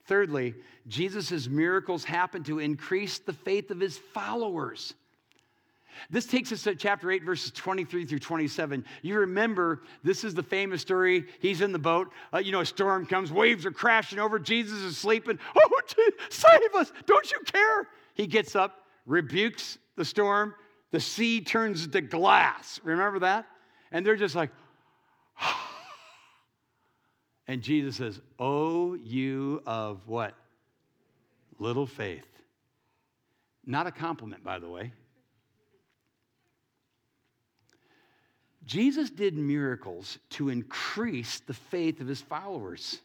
Thirdly, 0.06 0.54
Jesus' 0.88 1.47
miracles 1.47 2.04
happen 2.04 2.43
to 2.43 2.60
increase 2.60 3.17
the 3.17 3.34
faith 3.34 3.71
of 3.71 3.80
his 3.80 3.97
followers. 3.97 4.93
This 6.10 6.25
takes 6.25 6.51
us 6.51 6.63
to 6.63 6.75
chapter 6.75 7.12
8, 7.12 7.23
verses 7.23 7.51
23 7.51 8.05
through 8.05 8.19
27. 8.19 8.86
You 9.01 9.19
remember, 9.19 9.81
this 10.03 10.23
is 10.23 10.34
the 10.34 10.43
famous 10.43 10.81
story. 10.81 11.25
He's 11.39 11.62
in 11.62 11.71
the 11.71 11.79
boat. 11.79 12.12
Uh, 12.34 12.39
you 12.39 12.51
know, 12.51 12.62
a 12.62 12.65
storm 12.65 13.05
comes, 13.05 13.31
waves 13.31 13.65
are 13.65 13.71
crashing 13.71 14.19
over. 14.19 14.39
Jesus 14.39 14.79
is 14.79 14.97
sleeping. 14.97 15.39
Oh, 15.58 15.69
save 16.29 16.75
us. 16.75 16.91
Don't 17.05 17.31
you 17.31 17.39
care? 17.45 17.88
He 18.15 18.25
gets 18.25 18.55
up, 18.55 18.86
rebukes 19.05 19.77
the 19.95 20.03
storm. 20.03 20.55
The 20.91 20.99
sea 20.99 21.41
turns 21.41 21.88
to 21.88 22.01
glass. 22.01 22.79
Remember 22.84 23.19
that? 23.19 23.45
And 23.91 24.05
they're 24.05 24.15
just 24.15 24.36
like, 24.36 24.49
and 27.47 27.62
Jesus 27.62 27.97
says, 27.97 28.19
Oh, 28.39 28.95
you 28.95 29.62
of 29.65 30.08
what? 30.08 30.34
Little 31.60 31.86
faith. 31.86 32.25
Not 33.65 33.88
a 33.88 33.91
compliment, 33.91 34.43
by 34.43 34.60
the 34.60 34.69
way. 34.69 34.91
Jesus 38.65 39.10
did 39.10 39.36
miracles 39.36 40.17
to 40.32 40.49
increase 40.49 41.39
the 41.39 41.54
faith 41.54 42.01
of 42.01 42.08
his 42.08 42.21
followers. 42.21 42.99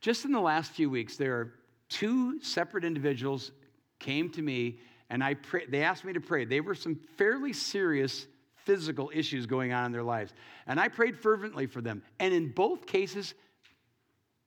Just 0.00 0.24
in 0.24 0.32
the 0.32 0.40
last 0.40 0.72
few 0.72 0.88
weeks, 0.88 1.16
there 1.16 1.34
are 1.34 1.54
two 1.88 2.40
separate 2.42 2.84
individuals 2.84 3.50
came 3.98 4.30
to 4.30 4.42
me 4.42 4.78
and 5.10 5.24
I 5.24 5.34
pray, 5.34 5.64
they 5.66 5.82
asked 5.82 6.04
me 6.04 6.12
to 6.12 6.20
pray. 6.20 6.44
They 6.44 6.60
were 6.60 6.74
some 6.74 6.96
fairly 7.16 7.52
serious 7.52 8.26
physical 8.56 9.10
issues 9.14 9.46
going 9.46 9.72
on 9.72 9.86
in 9.86 9.92
their 9.92 10.02
lives. 10.02 10.34
And 10.66 10.78
I 10.78 10.88
prayed 10.88 11.16
fervently 11.16 11.66
for 11.66 11.80
them. 11.80 12.02
And 12.20 12.34
in 12.34 12.50
both 12.50 12.86
cases, 12.86 13.34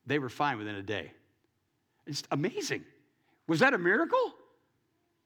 they 0.06 0.20
were 0.20 0.30
fine 0.30 0.58
within 0.58 0.76
a 0.76 0.84
day. 0.84 1.12
It's 2.06 2.24
amazing. 2.32 2.84
Was 3.48 3.60
that 3.62 3.74
a 3.74 3.78
miracle? 3.78 4.34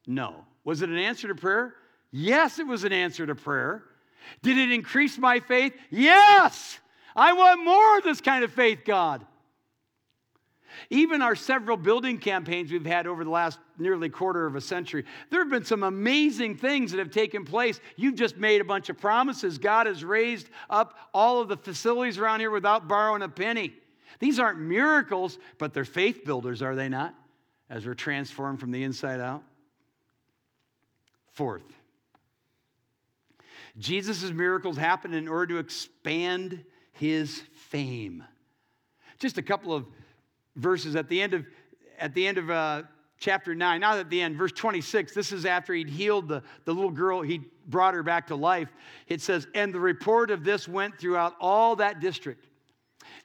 No. 0.07 0.45
Was 0.63 0.81
it 0.81 0.89
an 0.89 0.97
answer 0.97 1.27
to 1.27 1.35
prayer? 1.35 1.75
Yes, 2.11 2.59
it 2.59 2.67
was 2.67 2.85
an 2.85 2.93
answer 2.93 3.25
to 3.25 3.35
prayer. 3.35 3.83
Did 4.41 4.57
it 4.57 4.71
increase 4.71 5.17
my 5.17 5.39
faith? 5.39 5.73
Yes. 5.89 6.79
I 7.15 7.33
want 7.33 7.63
more 7.63 7.97
of 7.97 8.03
this 8.03 8.21
kind 8.21 8.43
of 8.43 8.51
faith, 8.51 8.79
God. 8.85 9.25
Even 10.89 11.21
our 11.21 11.35
several 11.35 11.77
building 11.77 12.17
campaigns 12.17 12.71
we've 12.71 12.85
had 12.85 13.07
over 13.07 13.23
the 13.23 13.29
last 13.29 13.59
nearly 13.77 14.09
quarter 14.09 14.45
of 14.45 14.55
a 14.55 14.61
century, 14.61 15.05
there 15.29 15.39
have 15.39 15.49
been 15.49 15.65
some 15.65 15.83
amazing 15.83 16.57
things 16.57 16.91
that 16.91 16.97
have 16.97 17.11
taken 17.11 17.45
place. 17.45 17.79
You've 17.95 18.15
just 18.15 18.37
made 18.37 18.61
a 18.61 18.65
bunch 18.65 18.89
of 18.89 18.97
promises. 18.97 19.57
God 19.57 19.87
has 19.87 20.03
raised 20.03 20.49
up 20.69 20.97
all 21.13 21.41
of 21.41 21.47
the 21.47 21.57
facilities 21.57 22.17
around 22.17 22.41
here 22.41 22.51
without 22.51 22.87
borrowing 22.87 23.21
a 23.21 23.29
penny. 23.29 23.73
These 24.19 24.39
aren't 24.39 24.59
miracles, 24.59 25.37
but 25.57 25.73
they're 25.73 25.85
faith 25.85 26.25
builders, 26.25 26.61
are 26.61 26.75
they 26.75 26.89
not? 26.89 27.15
As 27.69 27.85
we're 27.85 27.93
transformed 27.93 28.59
from 28.59 28.71
the 28.71 28.83
inside 28.83 29.19
out. 29.19 29.43
Fourth, 31.31 31.63
Jesus' 33.77 34.31
miracles 34.31 34.77
happen 34.77 35.13
in 35.13 35.27
order 35.27 35.55
to 35.55 35.59
expand 35.59 36.63
his 36.93 37.41
fame. 37.69 38.23
Just 39.19 39.37
a 39.37 39.41
couple 39.41 39.73
of 39.73 39.85
verses 40.55 40.95
at 40.95 41.09
the 41.09 41.21
end 41.21 41.33
of, 41.33 41.45
at 41.99 42.13
the 42.13 42.25
end 42.25 42.37
of 42.37 42.49
uh, 42.49 42.83
chapter 43.19 43.53
9, 43.53 43.81
not 43.81 43.97
at 43.97 44.09
the 44.09 44.21
end, 44.21 44.37
verse 44.37 44.51
26. 44.53 45.13
This 45.13 45.31
is 45.31 45.45
after 45.45 45.73
he'd 45.73 45.89
healed 45.89 46.27
the, 46.27 46.41
the 46.63 46.73
little 46.73 46.91
girl, 46.91 47.21
he 47.21 47.41
brought 47.67 47.93
her 47.93 48.03
back 48.03 48.27
to 48.27 48.35
life. 48.35 48.69
It 49.07 49.21
says, 49.21 49.47
And 49.53 49.73
the 49.73 49.79
report 49.79 50.31
of 50.31 50.43
this 50.43 50.67
went 50.67 50.97
throughout 50.97 51.35
all 51.39 51.75
that 51.77 51.99
district. 51.99 52.47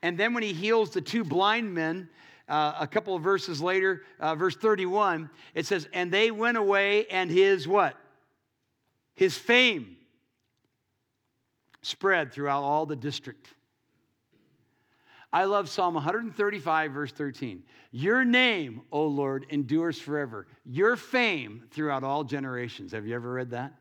And 0.02 0.18
then 0.18 0.34
when 0.34 0.42
he 0.42 0.52
heals 0.52 0.90
the 0.90 1.00
two 1.00 1.24
blind 1.24 1.72
men, 1.72 2.08
uh, 2.48 2.74
a 2.80 2.86
couple 2.86 3.14
of 3.14 3.22
verses 3.22 3.60
later, 3.60 4.02
uh, 4.18 4.34
verse 4.34 4.56
31, 4.56 5.30
it 5.54 5.66
says, 5.66 5.88
And 5.92 6.10
they 6.10 6.30
went 6.30 6.56
away, 6.56 7.06
and 7.06 7.30
his 7.30 7.68
what? 7.68 7.96
His 9.14 9.36
fame 9.36 9.96
spread 11.82 12.32
throughout 12.32 12.62
all 12.62 12.86
the 12.86 12.96
district. 12.96 13.48
I 15.32 15.44
love 15.44 15.68
Psalm 15.68 15.94
135, 15.94 16.92
verse 16.92 17.12
13. 17.12 17.62
Your 17.92 18.24
name, 18.24 18.82
O 18.90 19.06
Lord, 19.06 19.46
endures 19.50 19.98
forever. 20.00 20.46
Your 20.64 20.96
fame 20.96 21.64
throughout 21.70 22.02
all 22.02 22.24
generations. 22.24 22.92
Have 22.92 23.06
you 23.06 23.14
ever 23.14 23.32
read 23.32 23.50
that? 23.50 23.74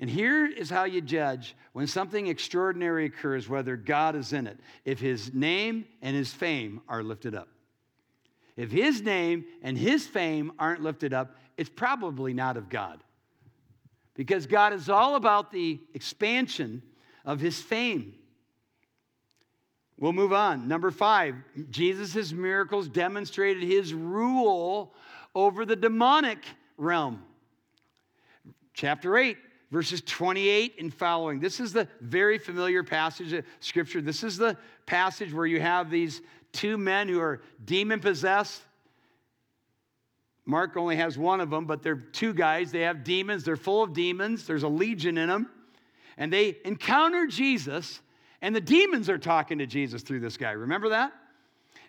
And 0.00 0.10
here 0.10 0.46
is 0.46 0.68
how 0.68 0.84
you 0.84 1.00
judge 1.00 1.54
when 1.72 1.86
something 1.86 2.26
extraordinary 2.26 3.06
occurs, 3.06 3.48
whether 3.48 3.76
God 3.76 4.16
is 4.16 4.32
in 4.32 4.48
it, 4.48 4.58
if 4.84 4.98
his 4.98 5.32
name 5.32 5.84
and 6.02 6.16
his 6.16 6.32
fame 6.32 6.80
are 6.88 7.04
lifted 7.04 7.34
up. 7.36 7.48
If 8.56 8.72
his 8.72 9.02
name 9.02 9.44
and 9.62 9.78
his 9.78 10.06
fame 10.06 10.52
aren't 10.58 10.82
lifted 10.82 11.12
up, 11.12 11.36
it's 11.56 11.70
probably 11.70 12.34
not 12.34 12.56
of 12.56 12.68
God. 12.68 13.02
Because 14.14 14.46
God 14.46 14.72
is 14.72 14.88
all 14.88 15.14
about 15.14 15.52
the 15.52 15.80
expansion 15.92 16.82
of 17.24 17.40
his 17.40 17.60
fame. 17.60 18.14
We'll 19.98 20.12
move 20.12 20.32
on. 20.32 20.66
Number 20.66 20.90
five, 20.90 21.36
Jesus' 21.70 22.32
miracles 22.32 22.88
demonstrated 22.88 23.62
his 23.62 23.94
rule 23.94 24.92
over 25.34 25.64
the 25.64 25.76
demonic 25.76 26.38
realm. 26.76 27.22
Chapter 28.72 29.16
8, 29.16 29.36
verses 29.70 30.02
28 30.02 30.74
and 30.80 30.92
following. 30.92 31.38
This 31.38 31.60
is 31.60 31.72
the 31.72 31.88
very 32.00 32.38
familiar 32.38 32.82
passage 32.82 33.32
of 33.32 33.44
Scripture. 33.60 34.00
This 34.00 34.24
is 34.24 34.36
the 34.36 34.56
passage 34.84 35.32
where 35.32 35.46
you 35.46 35.60
have 35.60 35.90
these 35.90 36.22
two 36.52 36.76
men 36.76 37.08
who 37.08 37.20
are 37.20 37.40
demon 37.64 38.00
possessed. 38.00 38.62
Mark 40.44 40.76
only 40.76 40.96
has 40.96 41.16
one 41.16 41.40
of 41.40 41.50
them, 41.50 41.66
but 41.66 41.82
they're 41.82 41.96
two 41.96 42.34
guys. 42.34 42.70
They 42.72 42.82
have 42.82 43.04
demons, 43.04 43.44
they're 43.44 43.56
full 43.56 43.82
of 43.82 43.94
demons, 43.94 44.46
there's 44.46 44.62
a 44.64 44.68
legion 44.68 45.18
in 45.18 45.28
them. 45.28 45.48
And 46.16 46.32
they 46.32 46.56
encounter 46.64 47.26
Jesus 47.26 48.00
and 48.44 48.54
the 48.54 48.60
demons 48.60 49.08
are 49.08 49.16
talking 49.16 49.56
to 49.60 49.66
Jesus 49.66 50.02
through 50.02 50.20
this 50.20 50.36
guy. 50.36 50.50
Remember 50.50 50.90
that? 50.90 51.14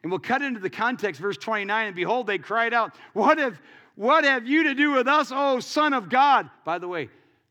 And 0.01 0.09
we'll 0.09 0.19
cut 0.19 0.41
into 0.41 0.61
the 0.61 0.69
context, 0.69 1.19
verse 1.19 1.35
29. 1.35 1.88
And 1.88 1.93
behold, 1.93 2.27
they 2.27 2.38
cried 2.38 2.73
out, 2.73 2.95
What 3.11 3.39
have, 3.39 3.59
what 3.95 4.23
have 4.23 4.47
you 4.47 4.63
to 4.63 4.73
do 4.73 4.93
with 4.93 5.05
us, 5.05 5.33
O 5.35 5.59
Son 5.59 5.91
of 5.91 6.07
God? 6.07 6.49
By 6.63 6.79
the 6.79 6.88
way, 6.88 7.09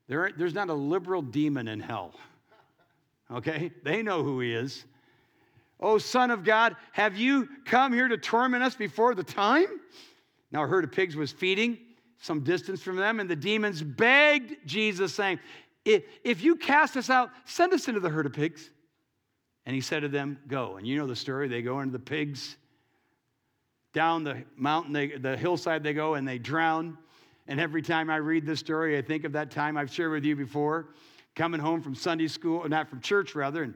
there, 0.09 0.31
there's 0.35 0.55
not 0.55 0.71
a 0.71 0.75
liberal 0.75 1.21
demon 1.21 1.69
in 1.69 1.81
hell. 1.81 2.15
Okay? 3.31 3.73
They 3.83 4.03
know 4.03 4.23
who 4.23 4.41
he 4.41 4.55
is. 4.55 4.87
O 5.81 5.99
Son 5.99 6.31
of 6.31 6.43
God, 6.43 6.75
have 6.93 7.15
you 7.15 7.47
come 7.67 7.93
here 7.93 8.09
to 8.09 8.17
torment 8.17 8.63
us 8.63 8.75
before 8.75 9.15
the 9.15 9.23
time? 9.23 9.67
Now, 10.51 10.65
a 10.65 10.67
herd 10.67 10.85
of 10.85 10.93
pigs 10.93 11.15
was 11.15 11.31
feeding 11.31 11.77
some 12.25 12.41
distance 12.41 12.83
from 12.83 12.97
them, 12.97 13.21
and 13.21 13.29
the 13.29 13.37
demons 13.37 13.83
begged 13.83 14.67
Jesus, 14.67 15.15
saying, 15.15 15.41
If 15.85 16.05
if 16.23 16.43
you 16.43 16.57
cast 16.57 16.97
us 16.97 17.11
out, 17.11 17.31
send 17.45 17.73
us 17.73 17.89
into 17.89 18.01
the 18.01 18.09
herd 18.09 18.27
of 18.27 18.33
pigs. 18.33 18.71
And 19.67 19.75
he 19.75 19.81
said 19.81 20.01
to 20.01 20.09
them, 20.09 20.39
Go. 20.47 20.77
And 20.77 20.87
you 20.87 20.97
know 20.99 21.07
the 21.07 21.17
story. 21.17 21.49
They 21.49 21.63
go 21.63 21.81
into 21.81 21.93
the 21.93 22.05
pigs. 22.05 22.57
Down 23.93 24.25
the 24.25 24.45
mountain, 24.57 24.93
they, 24.93 25.07
the 25.07 25.37
hillside, 25.37 25.85
they 25.85 25.95
go 25.95 26.15
and 26.15 26.27
they 26.27 26.39
drown. 26.39 26.99
And 27.47 27.61
every 27.61 27.81
time 27.81 28.11
I 28.11 28.17
read 28.17 28.45
this 28.45 28.59
story, 28.59 28.99
I 28.99 29.03
think 29.03 29.25
of 29.25 29.33
that 29.33 29.51
time 29.51 29.77
I've 29.77 29.93
shared 29.93 30.11
with 30.11 30.25
you 30.25 30.35
before, 30.35 30.89
coming 31.37 31.61
home 31.61 31.81
from 31.81 31.95
Sunday 31.95 32.27
school, 32.27 32.69
not 32.69 32.89
from 32.89 33.01
church, 33.01 33.35
rather, 33.35 33.63
and 33.63 33.75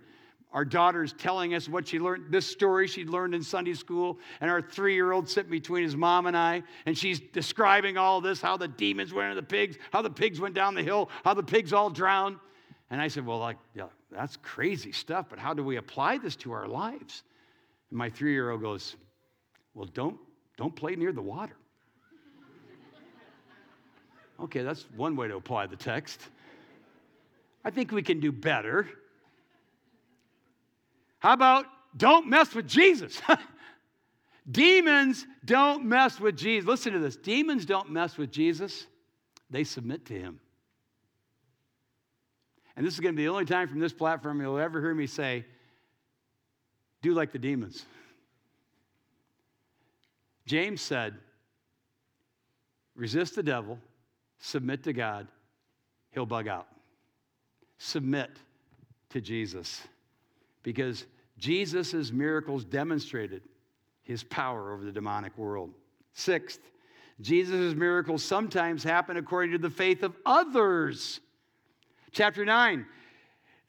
our 0.52 0.64
daughter's 0.64 1.12
telling 1.12 1.54
us 1.54 1.68
what 1.68 1.86
she 1.86 1.98
learned, 1.98 2.32
this 2.32 2.46
story 2.46 2.86
she 2.86 3.04
learned 3.04 3.34
in 3.34 3.42
Sunday 3.42 3.74
school, 3.74 4.18
and 4.40 4.50
our 4.50 4.62
three 4.62 4.94
year 4.94 5.12
old 5.12 5.28
sitting 5.28 5.50
between 5.50 5.82
his 5.82 5.94
mom 5.94 6.26
and 6.26 6.36
I, 6.36 6.62
and 6.86 6.96
she's 6.96 7.20
describing 7.20 7.98
all 7.98 8.20
this 8.20 8.40
how 8.40 8.56
the 8.56 8.68
demons 8.68 9.12
went 9.12 9.30
into 9.30 9.40
the 9.42 9.46
pigs, 9.46 9.76
how 9.92 10.00
the 10.00 10.10
pigs 10.10 10.40
went 10.40 10.54
down 10.54 10.74
the 10.74 10.82
hill, 10.82 11.10
how 11.22 11.34
the 11.34 11.42
pigs 11.42 11.72
all 11.72 11.90
drowned. 11.90 12.38
And 12.90 13.00
I 13.00 13.08
said, 13.08 13.26
Well, 13.26 13.38
like, 13.38 13.58
yeah, 13.74 13.88
that's 14.10 14.38
crazy 14.38 14.92
stuff, 14.92 15.26
but 15.28 15.38
how 15.38 15.52
do 15.52 15.62
we 15.62 15.76
apply 15.76 16.16
this 16.16 16.34
to 16.36 16.52
our 16.52 16.66
lives? 16.66 17.24
And 17.90 17.98
my 17.98 18.08
three 18.08 18.32
year 18.32 18.50
old 18.50 18.62
goes, 18.62 18.96
Well, 19.74 19.88
don't, 19.92 20.16
don't 20.56 20.74
play 20.74 20.96
near 20.96 21.12
the 21.12 21.22
water. 21.22 21.56
okay, 24.40 24.62
that's 24.62 24.86
one 24.96 25.14
way 25.14 25.28
to 25.28 25.36
apply 25.36 25.66
the 25.66 25.76
text. 25.76 26.22
I 27.66 27.70
think 27.70 27.92
we 27.92 28.02
can 28.02 28.18
do 28.18 28.32
better. 28.32 28.88
How 31.18 31.32
about 31.32 31.66
don't 31.96 32.28
mess 32.28 32.54
with 32.54 32.66
Jesus? 32.66 33.20
Demons 34.50 35.26
don't 35.44 35.84
mess 35.84 36.18
with 36.18 36.36
Jesus. 36.36 36.66
Listen 36.66 36.92
to 36.92 36.98
this. 36.98 37.16
Demons 37.16 37.66
don't 37.66 37.90
mess 37.90 38.16
with 38.16 38.30
Jesus, 38.30 38.86
they 39.50 39.64
submit 39.64 40.06
to 40.06 40.14
him. 40.14 40.40
And 42.76 42.86
this 42.86 42.94
is 42.94 43.00
going 43.00 43.14
to 43.14 43.16
be 43.16 43.24
the 43.24 43.30
only 43.30 43.44
time 43.44 43.68
from 43.68 43.80
this 43.80 43.92
platform 43.92 44.40
you'll 44.40 44.58
ever 44.58 44.80
hear 44.80 44.94
me 44.94 45.08
say, 45.08 45.44
do 47.02 47.12
like 47.12 47.32
the 47.32 47.38
demons. 47.38 47.84
James 50.46 50.80
said, 50.80 51.14
resist 52.94 53.34
the 53.34 53.42
devil, 53.42 53.78
submit 54.38 54.84
to 54.84 54.92
God, 54.92 55.26
he'll 56.12 56.24
bug 56.24 56.46
out. 56.46 56.68
Submit 57.78 58.30
to 59.10 59.20
Jesus. 59.20 59.82
Because 60.68 61.06
Jesus' 61.38 62.12
miracles 62.12 62.62
demonstrated 62.62 63.40
his 64.02 64.22
power 64.22 64.74
over 64.74 64.84
the 64.84 64.92
demonic 64.92 65.38
world. 65.38 65.72
Sixth, 66.12 66.60
Jesus' 67.22 67.74
miracles 67.74 68.22
sometimes 68.22 68.84
happen 68.84 69.16
according 69.16 69.52
to 69.52 69.58
the 69.58 69.70
faith 69.70 70.02
of 70.02 70.14
others. 70.26 71.20
Chapter 72.12 72.44
9. 72.44 72.84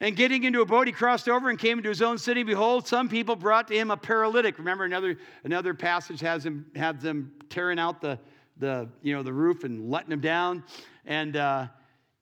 And 0.02 0.14
getting 0.14 0.44
into 0.44 0.60
a 0.60 0.66
boat, 0.66 0.88
he 0.88 0.92
crossed 0.92 1.26
over 1.26 1.48
and 1.48 1.58
came 1.58 1.78
into 1.78 1.88
his 1.88 2.02
own 2.02 2.18
city. 2.18 2.42
Behold, 2.42 2.86
some 2.86 3.08
people 3.08 3.34
brought 3.34 3.68
to 3.68 3.74
him 3.74 3.90
a 3.90 3.96
paralytic. 3.96 4.58
Remember, 4.58 4.84
another, 4.84 5.16
another 5.44 5.72
passage 5.72 6.20
has 6.20 6.44
him 6.44 6.66
have 6.76 7.00
them 7.00 7.32
tearing 7.48 7.78
out 7.78 8.02
the, 8.02 8.18
the, 8.58 8.90
you 9.00 9.14
know, 9.14 9.22
the 9.22 9.32
roof 9.32 9.64
and 9.64 9.90
letting 9.90 10.12
him 10.12 10.20
down. 10.20 10.64
And, 11.06 11.34
uh, 11.34 11.68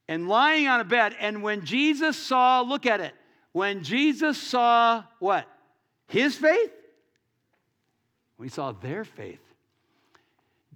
and 0.07 0.29
lying 0.29 0.69
on 0.69 0.79
a 0.79 0.85
bed. 0.85 1.17
And 1.19 1.43
when 1.43 1.65
Jesus 1.65 2.17
saw, 2.17 2.61
look 2.61 2.87
at 2.87 3.01
it, 3.01 3.13
when 3.59 3.83
Jesus 3.83 4.41
saw 4.41 5.03
what? 5.19 5.45
His 6.07 6.37
faith? 6.37 6.71
When 8.37 8.49
he 8.49 8.55
saw 8.55 8.71
their 8.71 9.05
faith, 9.05 9.43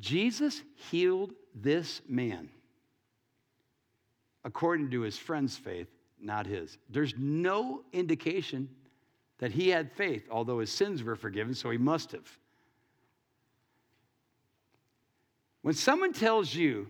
Jesus 0.00 0.60
healed 0.90 1.32
this 1.54 2.02
man 2.08 2.48
according 4.44 4.90
to 4.90 5.02
his 5.02 5.16
friend's 5.16 5.56
faith, 5.56 5.86
not 6.20 6.44
his. 6.44 6.76
There's 6.90 7.14
no 7.16 7.84
indication 7.92 8.68
that 9.38 9.52
he 9.52 9.68
had 9.68 9.92
faith, 9.92 10.26
although 10.28 10.58
his 10.58 10.72
sins 10.72 11.04
were 11.04 11.14
forgiven, 11.14 11.54
so 11.54 11.70
he 11.70 11.78
must 11.78 12.10
have. 12.10 12.28
When 15.62 15.74
someone 15.74 16.12
tells 16.12 16.52
you 16.52 16.88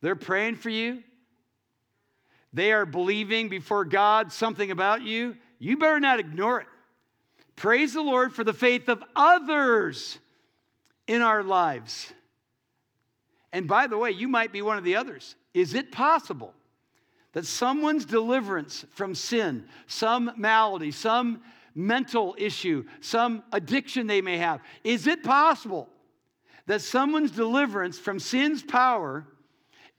They're 0.00 0.16
praying 0.16 0.56
for 0.56 0.70
you. 0.70 1.02
They 2.56 2.72
are 2.72 2.86
believing 2.86 3.50
before 3.50 3.84
God 3.84 4.32
something 4.32 4.70
about 4.70 5.02
you. 5.02 5.36
You 5.58 5.76
better 5.76 6.00
not 6.00 6.20
ignore 6.20 6.62
it. 6.62 6.66
Praise 7.54 7.92
the 7.92 8.00
Lord 8.00 8.32
for 8.32 8.44
the 8.44 8.54
faith 8.54 8.88
of 8.88 9.04
others 9.14 10.18
in 11.06 11.20
our 11.20 11.42
lives. 11.42 12.14
And 13.52 13.68
by 13.68 13.88
the 13.88 13.98
way, 13.98 14.10
you 14.10 14.26
might 14.26 14.52
be 14.52 14.62
one 14.62 14.78
of 14.78 14.84
the 14.84 14.96
others. 14.96 15.36
Is 15.52 15.74
it 15.74 15.92
possible 15.92 16.54
that 17.34 17.44
someone's 17.44 18.06
deliverance 18.06 18.86
from 18.92 19.14
sin, 19.14 19.66
some 19.86 20.32
malady, 20.38 20.92
some 20.92 21.42
mental 21.74 22.34
issue, 22.38 22.86
some 23.02 23.42
addiction 23.52 24.06
they 24.06 24.22
may 24.22 24.38
have, 24.38 24.62
is 24.82 25.06
it 25.06 25.22
possible 25.22 25.90
that 26.64 26.80
someone's 26.80 27.32
deliverance 27.32 27.98
from 27.98 28.18
sin's 28.18 28.62
power 28.62 29.26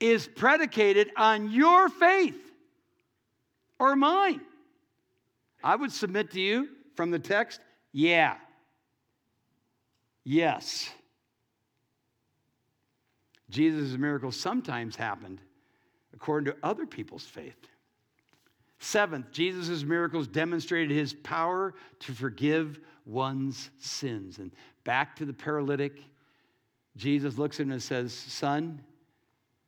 is 0.00 0.26
predicated 0.26 1.12
on 1.16 1.52
your 1.52 1.88
faith 1.88 2.46
or 3.78 3.96
mine? 3.96 4.40
I 5.62 5.76
would 5.76 5.92
submit 5.92 6.30
to 6.32 6.40
you 6.40 6.68
from 6.94 7.10
the 7.10 7.18
text, 7.18 7.60
yeah. 7.92 8.36
Yes. 10.24 10.90
Jesus' 13.50 13.96
miracles 13.98 14.36
sometimes 14.36 14.94
happened 14.96 15.40
according 16.14 16.52
to 16.52 16.58
other 16.62 16.86
people's 16.86 17.24
faith. 17.24 17.68
Seventh, 18.80 19.32
Jesus' 19.32 19.82
miracles 19.82 20.28
demonstrated 20.28 20.96
his 20.96 21.12
power 21.12 21.74
to 22.00 22.12
forgive 22.12 22.78
one's 23.04 23.70
sins. 23.78 24.38
And 24.38 24.52
back 24.84 25.16
to 25.16 25.24
the 25.24 25.32
paralytic, 25.32 26.00
Jesus 26.96 27.38
looks 27.38 27.58
at 27.58 27.66
him 27.66 27.72
and 27.72 27.82
says, 27.82 28.12
Son, 28.12 28.80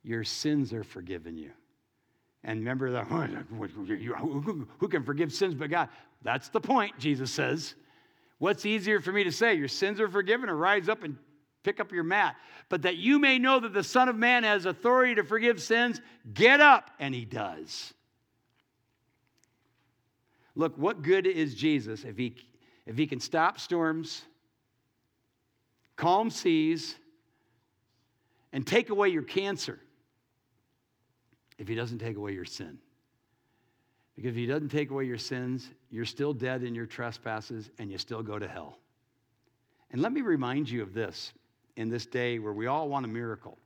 your 0.03 0.23
sins 0.23 0.73
are 0.73 0.83
forgiven 0.83 1.37
you. 1.37 1.51
And 2.43 2.59
remember 2.59 2.91
that, 2.91 3.05
who 4.79 4.87
can 4.87 5.03
forgive 5.03 5.31
sins 5.31 5.53
but 5.53 5.69
God? 5.69 5.89
That's 6.23 6.49
the 6.49 6.61
point, 6.61 6.97
Jesus 6.97 7.31
says. 7.31 7.75
What's 8.39 8.65
easier 8.65 8.99
for 8.99 9.11
me 9.11 9.23
to 9.23 9.31
say? 9.31 9.53
Your 9.53 9.67
sins 9.67 9.99
are 9.99 10.09
forgiven, 10.09 10.49
or 10.49 10.55
rise 10.55 10.89
up 10.89 11.03
and 11.03 11.17
pick 11.63 11.79
up 11.79 11.91
your 11.91 12.03
mat. 12.03 12.35
But 12.69 12.81
that 12.83 12.97
you 12.97 13.19
may 13.19 13.37
know 13.37 13.59
that 13.59 13.73
the 13.73 13.83
Son 13.83 14.09
of 14.09 14.15
Man 14.15 14.43
has 14.43 14.65
authority 14.65 15.15
to 15.15 15.23
forgive 15.23 15.61
sins, 15.61 16.01
get 16.33 16.59
up. 16.59 16.89
And 16.99 17.13
he 17.13 17.25
does. 17.25 17.93
Look, 20.55 20.77
what 20.77 21.03
good 21.03 21.27
is 21.27 21.53
Jesus 21.53 22.03
if 22.03 22.17
he, 22.17 22.35
if 22.87 22.97
he 22.97 23.05
can 23.05 23.19
stop 23.19 23.59
storms, 23.59 24.23
calm 25.95 26.31
seas, 26.31 26.95
and 28.51 28.65
take 28.65 28.89
away 28.89 29.09
your 29.09 29.23
cancer 29.23 29.79
if 31.61 31.67
he 31.67 31.75
doesn't 31.75 31.99
take 31.99 32.17
away 32.17 32.33
your 32.33 32.43
sin? 32.43 32.79
Because 34.15 34.31
if 34.31 34.35
he 34.35 34.47
doesn't 34.47 34.69
take 34.69 34.89
away 34.89 35.05
your 35.05 35.19
sins, 35.19 35.69
you're 35.91 36.05
still 36.05 36.33
dead 36.33 36.63
in 36.63 36.73
your 36.73 36.87
trespasses 36.87 37.69
and 37.77 37.91
you 37.91 37.99
still 37.99 38.23
go 38.23 38.39
to 38.39 38.47
hell. 38.47 38.79
And 39.91 40.01
let 40.01 40.11
me 40.11 40.21
remind 40.21 40.67
you 40.67 40.81
of 40.81 40.95
this 40.95 41.33
in 41.75 41.87
this 41.87 42.07
day 42.07 42.39
where 42.39 42.51
we 42.51 42.65
all 42.65 42.89
want 42.89 43.05
a 43.05 43.07
miracle. 43.07 43.59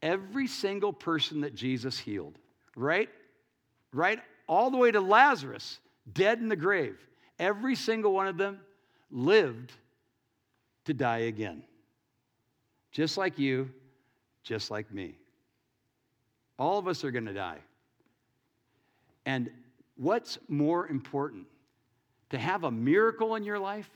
Every 0.00 0.46
single 0.46 0.90
person 0.90 1.42
that 1.42 1.54
Jesus 1.54 1.98
healed, 1.98 2.38
right? 2.74 3.10
Right? 3.92 4.20
All 4.46 4.70
the 4.70 4.78
way 4.78 4.90
to 4.90 5.00
Lazarus, 5.00 5.80
dead 6.10 6.38
in 6.38 6.48
the 6.48 6.56
grave, 6.56 6.96
every 7.38 7.74
single 7.74 8.14
one 8.14 8.26
of 8.26 8.38
them 8.38 8.58
lived 9.10 9.74
to 10.86 10.94
die 10.94 11.18
again. 11.18 11.62
Just 12.90 13.18
like 13.18 13.38
you, 13.38 13.70
just 14.42 14.70
like 14.70 14.90
me. 14.90 15.18
All 16.58 16.78
of 16.78 16.88
us 16.88 17.04
are 17.04 17.10
going 17.10 17.26
to 17.26 17.32
die. 17.32 17.58
And 19.24 19.50
what's 19.96 20.38
more 20.48 20.88
important? 20.88 21.46
To 22.30 22.38
have 22.38 22.64
a 22.64 22.70
miracle 22.70 23.36
in 23.36 23.44
your 23.44 23.58
life 23.58 23.90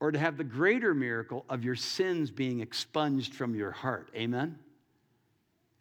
or 0.00 0.10
to 0.10 0.18
have 0.18 0.36
the 0.36 0.44
greater 0.44 0.94
miracle 0.94 1.44
of 1.48 1.64
your 1.64 1.76
sins 1.76 2.30
being 2.30 2.60
expunged 2.60 3.34
from 3.34 3.54
your 3.54 3.70
heart. 3.70 4.10
Amen? 4.14 4.58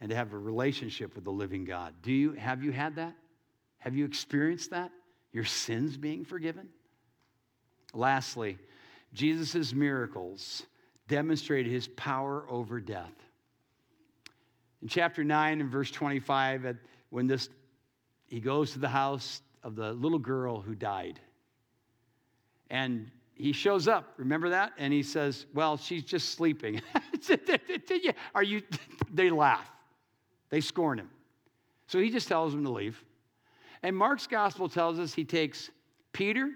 And 0.02 0.10
to 0.10 0.15
have 0.15 0.34
a 0.34 0.38
relationship 0.38 1.15
with 1.15 1.24
the 1.24 1.32
living 1.32 1.65
God. 1.65 1.93
Do 2.02 2.12
you 2.12 2.34
have 2.34 2.63
you 2.63 2.72
had 2.72 2.95
that? 2.95 3.15
Have 3.80 3.95
you 3.95 4.06
experienced 4.06 4.72
that? 4.72 4.91
Your 5.32 5.45
sins 5.45 5.98
being 5.98 6.26
forgiven? 6.26 6.69
Lastly, 7.93 8.58
Jesus' 9.13 9.74
miracles 9.74 10.63
demonstrated 11.08 11.72
his 11.72 11.88
power 11.88 12.45
over 12.50 12.80
death. 12.80 13.13
In 14.82 14.88
chapter 14.88 15.24
9 15.24 15.62
and 15.62 15.70
verse 15.70 15.92
25, 15.92 16.78
when 17.10 17.28
this 17.28 17.50
he 18.30 18.39
goes 18.39 18.72
to 18.74 18.80
the 18.80 18.89
house 18.89 19.42
of 19.63 19.76
the 19.76 19.94
little 19.94 20.20
girl 20.20 20.62
who 20.62 20.76
died. 20.76 21.20
And 22.70 23.10
he 23.34 23.52
shows 23.52 23.88
up, 23.88 24.13
remember 24.18 24.50
that? 24.50 24.74
And 24.78 24.94
he 24.94 25.02
says, 25.02 25.48
Well, 25.54 25.78
she's 25.78 26.04
just 26.04 26.30
sleeping. 26.34 26.82
Are 28.36 28.44
you? 28.44 28.62
They 29.12 29.32
laugh, 29.32 29.72
they 30.52 30.62
scorn 30.62 31.00
him. 31.00 31.10
So 31.88 31.98
he 31.98 32.12
just 32.12 32.28
tells 32.28 32.54
them 32.54 32.63
to 32.63 32.70
leave. 32.70 33.04
And 33.82 33.98
Mark's 33.98 34.28
gospel 34.28 34.70
tells 34.70 35.00
us 35.00 35.15
he 35.15 35.26
takes 35.26 35.72
Peter 36.13 36.52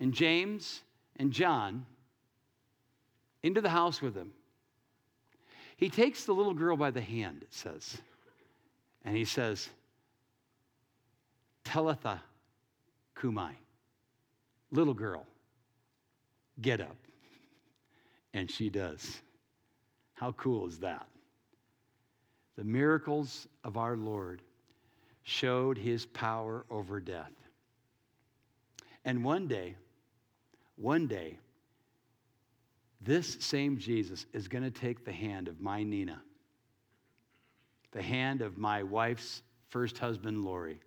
and 0.00 0.12
James 0.12 0.82
and 1.20 1.30
John 1.30 1.86
into 3.44 3.60
the 3.60 3.68
house 3.68 4.02
with 4.02 4.16
him. 4.16 4.32
He 5.76 5.90
takes 5.90 6.24
the 6.24 6.32
little 6.32 6.54
girl 6.54 6.76
by 6.76 6.90
the 6.90 7.00
hand, 7.00 7.42
it 7.42 7.52
says, 7.52 7.98
and 9.04 9.16
he 9.16 9.24
says, 9.24 9.68
Talitha 11.64 12.22
Kumai, 13.16 13.52
little 14.70 14.94
girl 14.94 15.26
get 16.60 16.80
up. 16.80 16.96
And 18.32 18.50
she 18.50 18.68
does. 18.68 19.20
How 20.14 20.32
cool 20.32 20.66
is 20.66 20.78
that? 20.80 21.06
The 22.56 22.64
miracles 22.64 23.48
of 23.64 23.76
our 23.76 23.96
Lord 23.96 24.42
showed 25.22 25.76
his 25.76 26.06
power 26.06 26.64
over 26.70 27.00
death. 27.00 27.32
And 29.04 29.24
one 29.24 29.46
day, 29.46 29.74
one 30.76 31.06
day, 31.06 31.38
this 33.00 33.36
same 33.40 33.78
Jesus 33.78 34.26
is 34.32 34.48
going 34.48 34.64
to 34.64 34.70
take 34.70 35.04
the 35.04 35.12
hand 35.12 35.48
of 35.48 35.60
my 35.60 35.82
Nina, 35.82 36.20
the 37.92 38.02
hand 38.02 38.42
of 38.42 38.58
my 38.58 38.82
wife's 38.82 39.42
first 39.68 39.98
husband, 39.98 40.44
Lori, 40.44 40.80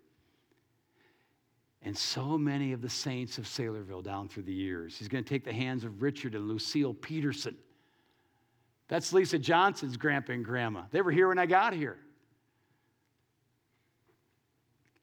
and 1.82 1.98
so 1.98 2.38
many 2.38 2.74
of 2.74 2.82
the 2.82 2.90
saints 2.90 3.38
of 3.38 3.46
Saylorville 3.46 4.04
down 4.04 4.28
through 4.28 4.44
the 4.44 4.54
years. 4.54 4.98
He's 4.98 5.08
going 5.08 5.24
to 5.24 5.30
take 5.30 5.46
the 5.46 5.54
hands 5.54 5.84
of 5.84 6.02
Richard 6.02 6.36
and 6.36 6.48
Lucille 6.48 6.94
Peterson. 6.94 7.56
That's 8.90 9.14
Lisa 9.14 9.40
Johnson's 9.40 9.96
grandpa 9.96 10.34
and 10.34 10.44
grandma. 10.44 10.84
They 10.92 11.02
were 11.02 11.12
here 11.12 11.28
when 11.28 11.40
I 11.40 11.46
got 11.46 11.74
here. 11.74 11.98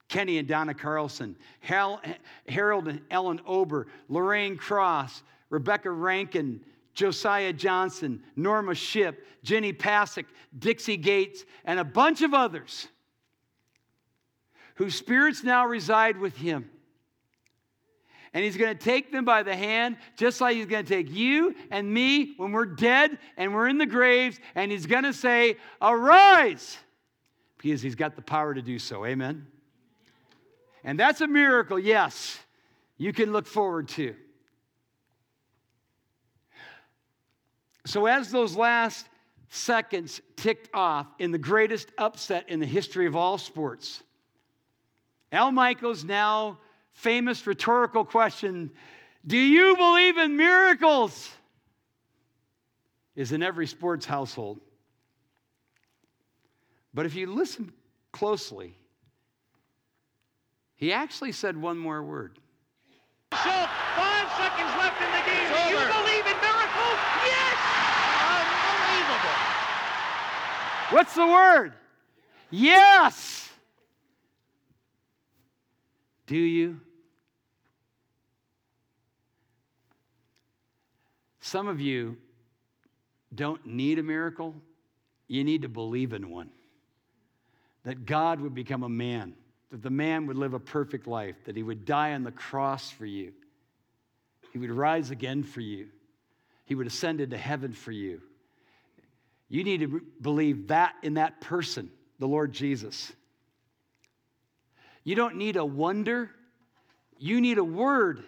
Kenny 0.09 0.39
and 0.39 0.47
Donna 0.47 0.75
Carlson, 0.75 1.37
Harold 1.61 2.89
and 2.89 3.01
Ellen 3.11 3.41
Ober, 3.47 3.87
Lorraine 4.09 4.57
Cross, 4.57 5.23
Rebecca 5.51 5.91
Rankin, 5.91 6.61
Josiah 6.97 7.53
Johnson, 7.53 8.23
Norma 8.35 8.75
Ship, 8.75 9.25
Jenny 9.45 9.73
Pasick, 9.73 10.27
Dixie 10.59 10.97
Gates, 10.97 11.45
and 11.65 11.79
a 11.79 11.85
bunch 11.85 12.23
of 12.23 12.35
others 12.35 12.89
whose 14.77 14.95
spirits 14.95 15.45
now 15.45 15.67
reside 15.67 16.17
with 16.17 16.37
him. 16.37 16.69
And 18.33 18.43
he's 18.43 18.57
going 18.57 18.77
to 18.77 18.83
take 18.83 19.13
them 19.13 19.25
by 19.25 19.43
the 19.43 19.55
hand, 19.55 19.99
just 20.17 20.41
like 20.41 20.57
he's 20.57 20.67
going 20.67 20.85
to 20.85 20.89
take 20.89 21.11
you 21.11 21.55
and 21.71 21.93
me 21.93 22.35
when 22.39 22.53
we're 22.53 22.67
dead 22.67 23.19
and 23.37 23.55
we're 23.55 23.69
in 23.69 23.79
the 23.79 23.87
graves, 23.87 24.41
and 24.55 24.73
he's 24.73 24.87
going 24.87 25.05
to 25.05 25.13
say, 25.13 25.57
Arise! 25.81 26.79
Because 27.59 27.83
he's 27.83 27.95
got 27.95 28.17
the 28.17 28.23
power 28.23 28.55
to 28.55 28.63
do 28.63 28.79
so. 28.79 29.05
Amen? 29.05 29.47
And 30.83 30.99
that's 30.99 31.21
a 31.21 31.27
miracle, 31.27 31.79
yes, 31.79 32.39
you 32.97 33.13
can 33.13 33.33
look 33.33 33.47
forward 33.47 33.89
to. 33.89 34.15
So, 37.87 38.07
as 38.07 38.31
those 38.31 38.57
last 38.57 39.09
seconds 39.49 40.21
ticked 40.37 40.75
off 40.75 41.07
in 41.19 41.31
the 41.31 41.39
greatest 41.39 41.89
upset 41.97 42.49
in 42.49 42.61
the 42.61 42.67
history 42.67 43.07
of 43.07 43.17
all 43.17 43.39
sports, 43.39 44.03
Al 45.33 45.53
Michaels' 45.53 46.05
now 46.05 46.59
famous 46.93 47.47
rhetorical 47.47 48.05
question 48.05 48.71
Do 49.27 49.39
you 49.39 49.77
believe 49.77 50.19
in 50.19 50.37
miracles? 50.37 51.31
is 53.17 53.33
in 53.33 53.43
every 53.43 53.67
sports 53.67 54.05
household. 54.05 54.61
But 56.93 57.07
if 57.07 57.15
you 57.15 57.27
listen 57.27 57.73
closely, 58.13 58.77
he 60.77 60.93
actually 60.93 61.33
said 61.33 61.57
one 61.57 61.79
more 61.79 62.03
word. 62.03 62.39
So, 63.33 63.39
five 63.97 64.29
seconds 64.37 64.71
left 64.77 65.01
in 65.01 65.11
the 65.11 65.23
game. 65.25 65.49
Do 65.49 65.61
you 65.73 65.85
believe 65.89 66.27
in 66.29 66.39
miracles? 66.41 66.99
Yes! 67.25 67.57
Unbelievable. 68.37 69.37
What's 70.91 71.15
the 71.15 71.27
word? 71.27 71.73
Yes! 72.51 73.51
Do 76.27 76.37
you? 76.37 76.81
Some 81.41 81.69
of 81.69 81.81
you 81.81 82.17
don't 83.35 83.65
need 83.67 83.99
a 83.99 84.03
miracle, 84.03 84.55
you 85.29 85.45
need 85.45 85.63
to 85.63 85.69
believe 85.69 86.13
in 86.13 86.31
one. 86.31 86.51
That 87.85 88.05
God 88.05 88.41
would 88.41 88.55
become 88.55 88.83
a 88.83 88.89
man, 88.89 89.35
that 89.71 89.83
the 89.83 89.91
man 89.91 90.27
would 90.27 90.37
live 90.37 90.55
a 90.55 90.59
perfect 90.59 91.07
life, 91.07 91.37
that 91.45 91.57
he 91.57 91.63
would 91.63 91.85
die 91.85 92.15
on 92.15 92.25
the 92.25 92.33
cross 92.33 92.91
for 92.91 93.07
you, 93.07 93.33
he 94.53 94.59
would 94.59 94.71
rise 94.71 95.11
again 95.11 95.43
for 95.43 95.61
you, 95.61 95.89
he 96.65 96.75
would 96.75 96.87
ascend 96.87 97.21
into 97.21 97.37
heaven 97.37 97.73
for 97.73 97.93
you. 97.93 98.23
You 99.49 99.63
need 99.65 99.81
to 99.81 100.01
believe 100.21 100.69
that 100.69 100.95
in 101.03 101.15
that 101.15 101.41
person, 101.41 101.91
the 102.19 102.27
Lord 102.27 102.53
Jesus. 102.53 103.13
You 105.05 105.15
don't 105.15 105.37
need 105.37 105.57
a 105.57 105.65
wonder, 105.65 106.31
you 107.19 107.41
need 107.41 107.59
a 107.59 107.65
word. 107.65 108.25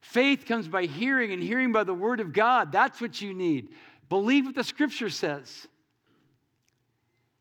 Faith 0.00 0.46
comes 0.46 0.66
by 0.68 0.86
hearing, 0.86 1.32
and 1.32 1.42
hearing 1.42 1.72
by 1.72 1.84
the 1.84 1.92
word 1.92 2.20
of 2.20 2.32
God. 2.32 2.72
That's 2.72 3.00
what 3.00 3.20
you 3.20 3.34
need. 3.34 3.68
Believe 4.08 4.46
what 4.46 4.54
the 4.54 4.64
scripture 4.64 5.10
says. 5.10 5.66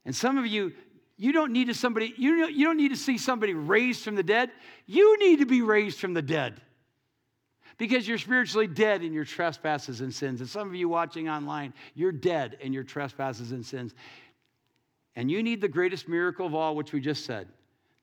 And 0.03 0.13
some 0.13 0.38
of 0.38 0.45
you, 0.45 0.73
you 1.15 1.31
don't 1.31 1.53
need 1.53 1.67
to 1.67 1.73
somebody, 1.73 2.13
you 2.17 2.39
don't, 2.39 2.53
you 2.53 2.65
don't 2.65 2.77
need 2.77 2.89
to 2.89 2.97
see 2.97 3.17
somebody 3.17 3.53
raised 3.53 4.03
from 4.03 4.15
the 4.15 4.23
dead. 4.23 4.51
You 4.85 5.17
need 5.19 5.39
to 5.39 5.45
be 5.45 5.61
raised 5.61 5.99
from 5.99 6.13
the 6.13 6.21
dead. 6.21 6.61
Because 7.78 8.07
you're 8.07 8.17
spiritually 8.17 8.67
dead 8.67 9.03
in 9.03 9.13
your 9.13 9.25
trespasses 9.25 10.01
and 10.01 10.13
sins. 10.13 10.41
And 10.41 10.49
some 10.49 10.67
of 10.67 10.75
you 10.75 10.89
watching 10.89 11.30
online, 11.30 11.73
you're 11.93 12.11
dead 12.11 12.57
in 12.59 12.73
your 12.73 12.84
trespasses 12.84 13.51
and 13.51 13.65
sins. 13.65 13.93
And 15.15 15.30
you 15.30 15.43
need 15.43 15.61
the 15.61 15.67
greatest 15.67 16.07
miracle 16.07 16.45
of 16.45 16.55
all, 16.55 16.75
which 16.75 16.91
we 16.91 16.99
just 16.99 17.25
said 17.25 17.47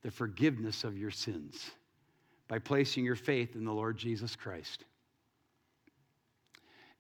the 0.02 0.10
forgiveness 0.10 0.84
of 0.84 0.96
your 0.96 1.10
sins 1.10 1.70
by 2.46 2.58
placing 2.58 3.04
your 3.04 3.16
faith 3.16 3.56
in 3.56 3.64
the 3.64 3.72
Lord 3.72 3.96
Jesus 3.96 4.36
Christ. 4.36 4.84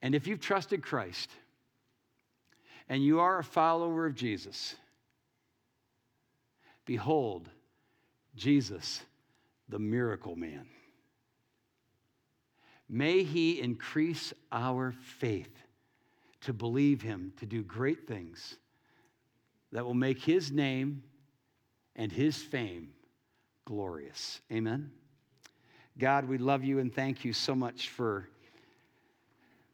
And 0.02 0.14
if 0.14 0.26
you've 0.26 0.40
trusted 0.40 0.82
Christ 0.82 1.30
and 2.88 3.04
you 3.04 3.20
are 3.20 3.38
a 3.38 3.44
follower 3.44 4.06
of 4.06 4.14
Jesus, 4.14 4.74
behold, 6.84 7.48
Jesus, 8.36 9.02
the 9.68 9.78
miracle 9.78 10.36
man. 10.36 10.66
May 12.88 13.22
he 13.22 13.60
increase 13.60 14.32
our 14.52 14.92
faith 15.18 15.50
to 16.42 16.52
believe 16.52 17.00
him 17.02 17.32
to 17.38 17.46
do 17.46 17.62
great 17.62 18.06
things 18.06 18.56
that 19.72 19.84
will 19.84 19.94
make 19.94 20.20
his 20.20 20.52
name 20.52 21.02
and 21.96 22.12
his 22.12 22.36
fame 22.36 22.90
glorious. 23.64 24.40
Amen. 24.52 24.90
God, 25.98 26.28
we 26.28 26.38
love 26.38 26.64
you 26.64 26.80
and 26.80 26.94
thank 26.94 27.24
you 27.24 27.32
so 27.32 27.54
much 27.54 27.88
for 27.88 28.28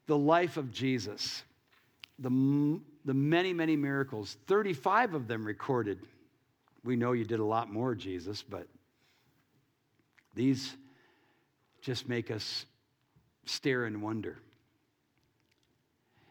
the 0.07 0.17
life 0.17 0.57
of 0.57 0.71
Jesus, 0.71 1.43
the, 2.19 2.29
the 3.05 3.13
many, 3.13 3.53
many 3.53 3.75
miracles, 3.75 4.37
35 4.47 5.13
of 5.13 5.27
them 5.27 5.45
recorded. 5.45 5.99
We 6.83 6.95
know 6.95 7.11
you 7.11 7.25
did 7.25 7.39
a 7.39 7.45
lot 7.45 7.71
more, 7.71 7.95
Jesus, 7.95 8.43
but 8.43 8.67
these 10.35 10.75
just 11.81 12.07
make 12.07 12.31
us 12.31 12.65
stare 13.45 13.85
and 13.85 14.01
wonder. 14.01 14.39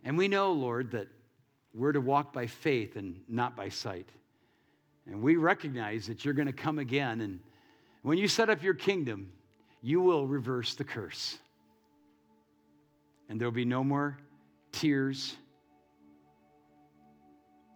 And 0.05 0.17
we 0.17 0.29
know, 0.29 0.53
Lord, 0.53 0.93
that 0.93 1.09
we're 1.75 1.93
to 1.93 2.01
walk 2.01 2.33
by 2.33 2.47
faith 2.47 2.97
and 2.97 3.21
not 3.29 3.57
by 3.57 3.69
sight. 3.69 4.09
And 5.07 5.23
we 5.23 5.37
recognize 5.37 6.07
that 6.07 6.25
you're 6.25 6.35
going 6.35 6.47
to 6.47 6.53
come 6.53 6.79
again. 6.79 7.21
And 7.21 7.41
when 8.03 8.19
you 8.19 8.29
set 8.29 8.51
up 8.51 8.63
your 8.63 8.75
kingdom, 8.75 9.31
you 9.83 10.01
will 10.01 10.27
reverse 10.27 10.75
the 10.75 10.85
curse. 10.85 11.39
And 13.29 13.41
there'll 13.41 13.53
be 13.53 13.65
no 13.65 13.85
more 13.85 14.19
tears, 14.73 15.37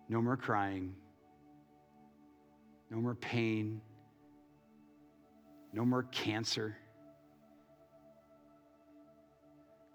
no 0.09 0.20
more 0.20 0.37
crying, 0.37 0.95
no 2.91 2.99
more 2.99 3.14
pain, 3.14 3.80
no 5.72 5.85
more 5.85 6.05
cancer, 6.05 6.76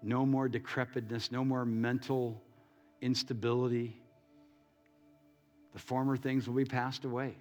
no 0.02 0.24
more 0.24 0.48
decrepitness, 0.48 1.30
no 1.30 1.44
more 1.44 1.64
mental 1.64 2.40
instability. 3.00 4.00
The 5.72 5.78
former 5.78 6.16
things 6.16 6.48
will 6.48 6.56
be 6.56 6.64
passed 6.64 7.04
away 7.04 7.34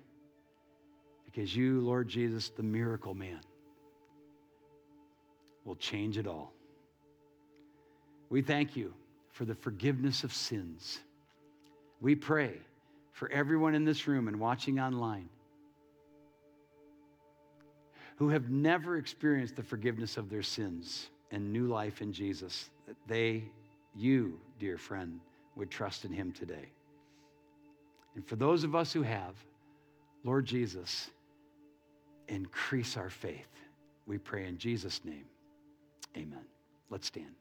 because 1.26 1.56
you, 1.56 1.82
Lord 1.82 2.08
Jesus, 2.08 2.50
the 2.50 2.64
miracle 2.64 3.14
man, 3.14 3.40
will 5.64 5.76
change 5.76 6.18
it 6.18 6.28
all. 6.28 6.54
We 8.30 8.42
thank 8.42 8.76
you 8.76 8.94
for 9.32 9.46
the 9.46 9.56
forgiveness 9.56 10.24
of 10.24 10.34
sins. 10.34 11.00
We 12.02 12.16
pray 12.16 12.58
for 13.12 13.32
everyone 13.32 13.76
in 13.76 13.86
this 13.86 14.08
room 14.08 14.28
and 14.28 14.40
watching 14.40 14.80
online 14.80 15.30
who 18.18 18.30
have 18.30 18.50
never 18.50 18.98
experienced 18.98 19.56
the 19.56 19.64
forgiveness 19.64 20.18
of 20.18 20.30
their 20.30 20.44
sins 20.44 21.10
and 21.32 21.54
new 21.54 21.68
life 21.68 22.02
in 22.02 22.12
Jesus, 22.12 22.70
that 22.88 22.96
they, 23.08 23.44
you, 23.96 24.40
dear 24.60 24.78
friend, 24.78 25.20
would 25.56 25.70
trust 25.70 26.06
in 26.06 26.12
him 26.12 26.32
today. 26.32 26.70
And 28.16 28.26
for 28.26 28.36
those 28.36 28.64
of 28.64 28.76
us 28.76 28.92
who 28.92 29.02
have, 29.04 29.36
Lord 30.24 30.46
Jesus, 30.46 31.10
increase 32.28 32.98
our 32.98 33.10
faith. 33.10 33.48
We 34.06 34.18
pray 34.18 34.48
in 34.48 34.58
Jesus' 34.58 35.02
name. 35.06 35.26
Amen. 36.18 36.46
Let's 36.90 37.08
stand. 37.08 37.36